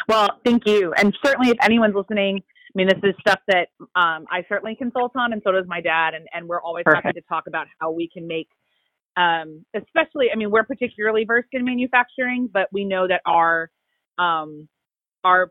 Well, 0.08 0.28
thank 0.44 0.66
you. 0.66 0.92
And 0.94 1.16
certainly 1.24 1.50
if 1.50 1.58
anyone's 1.62 1.94
listening, 1.94 2.38
I 2.38 2.72
mean, 2.74 2.88
this 2.88 3.00
is 3.02 3.14
stuff 3.20 3.40
that 3.48 3.68
um, 3.94 4.26
I 4.30 4.44
certainly 4.48 4.76
consult 4.76 5.12
on, 5.16 5.32
and 5.32 5.40
so 5.44 5.52
does 5.52 5.64
my 5.66 5.80
dad. 5.80 6.14
And, 6.14 6.26
and 6.32 6.46
we're 6.46 6.60
always 6.60 6.84
Perfect. 6.84 7.06
happy 7.06 7.20
to 7.20 7.26
talk 7.26 7.46
about 7.46 7.66
how 7.80 7.90
we 7.90 8.08
can 8.08 8.26
make 8.26 8.48
um, 9.16 9.64
especially, 9.74 10.26
I 10.30 10.36
mean, 10.36 10.50
we're 10.50 10.64
particularly 10.64 11.24
versed 11.24 11.48
in 11.52 11.64
manufacturing, 11.64 12.50
but 12.52 12.68
we 12.70 12.84
know 12.84 13.08
that 13.08 13.22
our 13.24 13.70
um, 14.18 14.68
our 15.26 15.50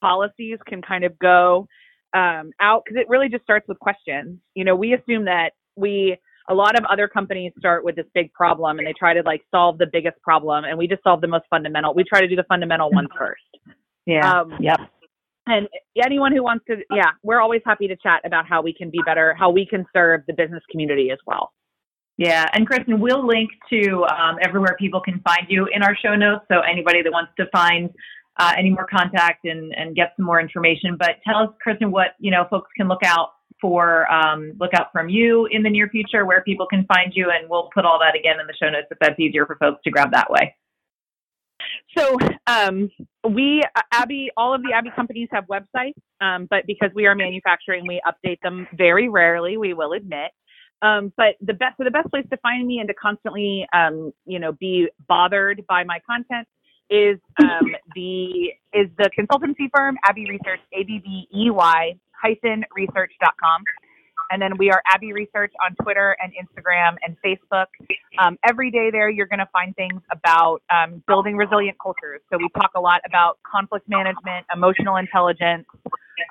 policies 0.00 0.58
can 0.66 0.82
kind 0.82 1.04
of 1.04 1.16
go 1.18 1.68
um, 2.14 2.50
out 2.60 2.82
because 2.84 3.00
it 3.00 3.08
really 3.08 3.28
just 3.28 3.44
starts 3.44 3.66
with 3.68 3.78
questions. 3.78 4.38
You 4.54 4.64
know, 4.64 4.76
we 4.76 4.94
assume 4.94 5.24
that 5.26 5.52
we 5.76 6.16
a 6.50 6.54
lot 6.54 6.76
of 6.76 6.84
other 6.86 7.06
companies 7.06 7.52
start 7.56 7.84
with 7.84 7.94
this 7.94 8.06
big 8.14 8.32
problem 8.32 8.78
and 8.78 8.86
they 8.86 8.92
try 8.98 9.14
to 9.14 9.22
like 9.22 9.42
solve 9.50 9.78
the 9.78 9.86
biggest 9.86 10.20
problem, 10.22 10.64
and 10.64 10.76
we 10.76 10.88
just 10.88 11.02
solve 11.04 11.20
the 11.20 11.28
most 11.28 11.44
fundamental. 11.48 11.94
We 11.94 12.04
try 12.04 12.20
to 12.20 12.28
do 12.28 12.36
the 12.36 12.44
fundamental 12.48 12.90
ones 12.90 13.08
first. 13.16 13.42
Yeah. 14.06 14.40
Um, 14.40 14.54
yep. 14.60 14.80
And 15.46 15.68
anyone 16.04 16.32
who 16.32 16.42
wants 16.42 16.64
to, 16.68 16.76
yeah, 16.90 17.10
we're 17.22 17.40
always 17.40 17.62
happy 17.64 17.88
to 17.88 17.96
chat 17.96 18.20
about 18.24 18.46
how 18.46 18.62
we 18.62 18.72
can 18.72 18.90
be 18.90 19.00
better, 19.04 19.34
how 19.34 19.50
we 19.50 19.66
can 19.66 19.84
serve 19.92 20.22
the 20.26 20.34
business 20.34 20.62
community 20.70 21.10
as 21.10 21.18
well. 21.26 21.52
Yeah, 22.18 22.46
and 22.52 22.66
Kristen, 22.66 23.00
we'll 23.00 23.26
link 23.26 23.50
to 23.70 24.04
um, 24.04 24.36
everywhere 24.42 24.76
people 24.78 25.00
can 25.00 25.20
find 25.20 25.46
you 25.48 25.66
in 25.74 25.82
our 25.82 25.96
show 25.96 26.14
notes. 26.14 26.44
So 26.50 26.60
anybody 26.60 27.02
that 27.02 27.10
wants 27.10 27.32
to 27.38 27.46
find 27.50 27.90
uh, 28.38 28.52
any 28.56 28.70
more 28.70 28.86
contact 28.86 29.44
and, 29.44 29.74
and 29.74 29.94
get 29.94 30.12
some 30.16 30.24
more 30.24 30.40
information. 30.40 30.96
But 30.98 31.16
tell 31.26 31.38
us, 31.38 31.50
Kristen, 31.60 31.90
what 31.90 32.14
you 32.18 32.30
know 32.30 32.46
folks 32.50 32.70
can 32.76 32.88
look 32.88 33.02
out 33.04 33.30
for, 33.60 34.10
um, 34.12 34.52
look 34.58 34.74
out 34.74 34.88
from 34.92 35.08
you 35.08 35.46
in 35.50 35.62
the 35.62 35.70
near 35.70 35.88
future, 35.88 36.26
where 36.26 36.42
people 36.42 36.66
can 36.66 36.84
find 36.86 37.12
you, 37.14 37.30
and 37.30 37.48
we'll 37.48 37.70
put 37.72 37.84
all 37.84 37.98
that 38.00 38.18
again 38.18 38.40
in 38.40 38.46
the 38.46 38.54
show 38.60 38.70
notes 38.70 38.88
if 38.90 38.98
that's 39.00 39.18
easier 39.18 39.46
for 39.46 39.56
folks 39.56 39.80
to 39.84 39.90
grab 39.90 40.10
that 40.12 40.30
way. 40.30 40.54
So 41.96 42.16
um, 42.46 42.90
we, 43.28 43.62
Abbey, 43.92 44.30
all 44.36 44.52
of 44.52 44.62
the 44.62 44.72
Abbey 44.72 44.90
companies 44.96 45.28
have 45.30 45.44
websites, 45.46 45.94
um, 46.20 46.46
but 46.50 46.66
because 46.66 46.90
we 46.94 47.06
are 47.06 47.14
manufacturing, 47.14 47.86
we 47.86 48.00
update 48.06 48.40
them 48.42 48.66
very 48.76 49.08
rarely. 49.08 49.56
We 49.56 49.74
will 49.74 49.92
admit. 49.92 50.32
Um, 50.80 51.12
but 51.16 51.36
the 51.40 51.54
best, 51.54 51.76
so 51.78 51.84
the 51.84 51.92
best 51.92 52.10
place 52.10 52.26
to 52.30 52.36
find 52.38 52.66
me 52.66 52.78
and 52.78 52.88
to 52.88 52.94
constantly, 52.94 53.66
um, 53.72 54.12
you 54.26 54.40
know, 54.40 54.52
be 54.52 54.88
bothered 55.06 55.64
by 55.68 55.84
my 55.84 56.00
content 56.04 56.48
is 56.90 57.18
um, 57.42 57.74
the 57.94 58.52
is 58.72 58.88
the 58.98 59.10
consultancy 59.18 59.68
firm 59.74 59.96
Abbey 60.08 60.26
Research, 60.28 60.60
A 60.72 60.84
B 60.84 61.00
B 61.04 61.28
E 61.34 61.50
Y 61.50 61.94
hyphen 62.22 62.64
research.com. 62.74 63.62
And 64.30 64.40
then 64.40 64.56
we 64.56 64.70
are 64.70 64.82
Abbey 64.86 65.12
Research 65.12 65.52
on 65.62 65.74
Twitter 65.82 66.16
and 66.22 66.32
Instagram 66.32 66.96
and 67.04 67.16
Facebook. 67.22 67.66
Um, 68.18 68.38
every 68.48 68.70
day 68.70 68.90
there, 68.90 69.10
you're 69.10 69.26
going 69.26 69.40
to 69.40 69.48
find 69.52 69.76
things 69.76 70.00
about 70.10 70.62
um, 70.70 71.02
building 71.06 71.36
resilient 71.36 71.76
cultures. 71.82 72.22
So 72.30 72.38
we 72.38 72.48
talk 72.54 72.70
a 72.74 72.80
lot 72.80 73.02
about 73.04 73.38
conflict 73.44 73.88
management, 73.90 74.46
emotional 74.54 74.96
intelligence, 74.96 75.66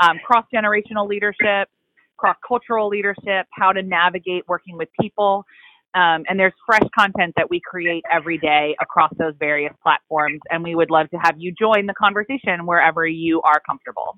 um, 0.02 0.18
cross 0.26 0.46
generational 0.52 1.08
leadership, 1.08 1.70
cross 2.18 2.38
cultural 2.48 2.88
leadership, 2.88 3.46
how 3.52 3.72
to 3.72 3.84
navigate 3.84 4.48
working 4.48 4.78
with 4.78 4.90
people. 5.00 5.46
Um, 5.94 6.24
and 6.30 6.40
there's 6.40 6.54
fresh 6.66 6.88
content 6.98 7.34
that 7.36 7.50
we 7.50 7.60
create 7.60 8.04
every 8.12 8.38
day 8.38 8.76
across 8.82 9.12
those 9.18 9.34
various 9.40 9.74
platforms. 9.84 10.40
And 10.50 10.64
we 10.64 10.76
would 10.76 10.90
love 10.90 11.10
to 11.10 11.18
have 11.18 11.36
you 11.38 11.52
join 11.52 11.86
the 11.86 11.94
conversation 11.94 12.66
wherever 12.66 13.06
you 13.06 13.42
are 13.42 13.62
comfortable. 13.66 14.18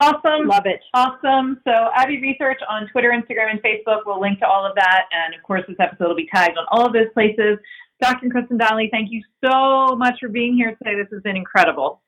Awesome. 0.00 0.46
Love 0.46 0.66
it. 0.66 0.80
Awesome. 0.92 1.58
So, 1.64 1.72
Abbey 1.94 2.20
Research 2.20 2.60
on 2.68 2.86
Twitter, 2.92 3.10
Instagram, 3.10 3.50
and 3.50 3.62
Facebook. 3.62 4.00
We'll 4.04 4.20
link 4.20 4.38
to 4.40 4.46
all 4.46 4.66
of 4.66 4.74
that. 4.74 5.04
And 5.10 5.34
of 5.34 5.42
course, 5.42 5.62
this 5.66 5.76
episode 5.80 6.08
will 6.08 6.16
be 6.16 6.28
tagged 6.34 6.58
on 6.58 6.66
all 6.70 6.86
of 6.86 6.92
those 6.92 7.08
places. 7.14 7.58
Dr. 8.02 8.28
Kristen 8.28 8.58
Donnelly, 8.58 8.90
thank 8.92 9.08
you 9.10 9.22
so 9.42 9.96
much 9.96 10.16
for 10.20 10.28
being 10.28 10.54
here 10.54 10.76
today. 10.82 10.96
This 10.96 11.08
has 11.12 11.22
been 11.22 11.36
incredible. 11.36 12.02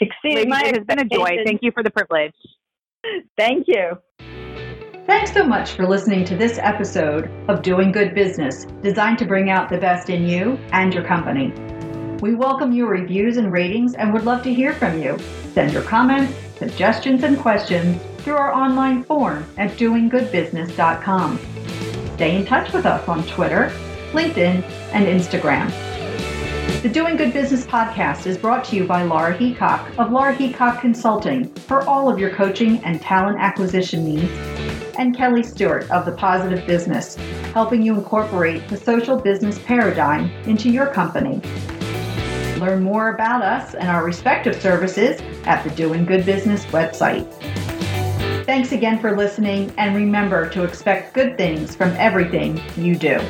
Exceeding 0.00 0.48
my 0.48 0.62
it 0.64 0.76
has 0.76 0.86
been 0.86 1.00
a 1.00 1.04
joy. 1.04 1.38
Thank 1.44 1.60
you 1.62 1.70
for 1.72 1.82
the 1.82 1.90
privilege. 1.90 2.34
Thank 3.36 3.66
you. 3.68 3.98
Thanks 5.12 5.34
so 5.34 5.44
much 5.44 5.72
for 5.72 5.86
listening 5.86 6.24
to 6.24 6.36
this 6.38 6.58
episode 6.58 7.30
of 7.46 7.60
Doing 7.60 7.92
Good 7.92 8.14
Business, 8.14 8.64
designed 8.82 9.18
to 9.18 9.26
bring 9.26 9.50
out 9.50 9.68
the 9.68 9.76
best 9.76 10.08
in 10.08 10.26
you 10.26 10.58
and 10.72 10.94
your 10.94 11.04
company. 11.04 11.52
We 12.22 12.34
welcome 12.34 12.72
your 12.72 12.88
reviews 12.88 13.36
and 13.36 13.52
ratings 13.52 13.94
and 13.94 14.10
would 14.14 14.24
love 14.24 14.42
to 14.44 14.54
hear 14.54 14.72
from 14.72 15.02
you. 15.02 15.18
Send 15.52 15.70
your 15.70 15.82
comments, 15.82 16.34
suggestions, 16.56 17.24
and 17.24 17.38
questions 17.38 18.00
through 18.22 18.36
our 18.36 18.54
online 18.54 19.04
form 19.04 19.44
at 19.58 19.72
doinggoodbusiness.com. 19.72 21.38
Stay 22.14 22.36
in 22.36 22.46
touch 22.46 22.72
with 22.72 22.86
us 22.86 23.06
on 23.06 23.22
Twitter, 23.26 23.70
LinkedIn, 24.12 24.62
and 24.92 25.04
Instagram. 25.04 25.70
The 26.80 26.88
Doing 26.88 27.16
Good 27.16 27.34
Business 27.34 27.66
podcast 27.66 28.26
is 28.26 28.38
brought 28.38 28.64
to 28.64 28.76
you 28.76 28.86
by 28.86 29.02
Laura 29.02 29.36
Heacock 29.36 29.98
of 29.98 30.10
Laura 30.10 30.34
Heacock 30.34 30.80
Consulting 30.80 31.52
for 31.54 31.82
all 31.82 32.10
of 32.10 32.18
your 32.18 32.30
coaching 32.30 32.78
and 32.78 33.00
talent 33.00 33.38
acquisition 33.38 34.04
needs, 34.04 34.61
and 34.98 35.16
Kelly 35.16 35.42
Stewart 35.42 35.90
of 35.90 36.04
The 36.04 36.12
Positive 36.12 36.66
Business, 36.66 37.16
helping 37.54 37.82
you 37.82 37.94
incorporate 37.94 38.68
the 38.68 38.76
social 38.76 39.16
business 39.16 39.58
paradigm 39.58 40.30
into 40.46 40.70
your 40.70 40.86
company. 40.86 41.40
Learn 42.58 42.82
more 42.82 43.14
about 43.14 43.42
us 43.42 43.74
and 43.74 43.88
our 43.88 44.04
respective 44.04 44.60
services 44.60 45.20
at 45.44 45.64
the 45.64 45.70
Doing 45.70 46.04
Good 46.04 46.24
Business 46.24 46.64
website. 46.66 47.26
Thanks 48.44 48.72
again 48.72 48.98
for 48.98 49.16
listening, 49.16 49.72
and 49.78 49.94
remember 49.94 50.48
to 50.50 50.64
expect 50.64 51.14
good 51.14 51.36
things 51.36 51.74
from 51.74 51.90
everything 51.92 52.60
you 52.76 52.94
do. 52.94 53.20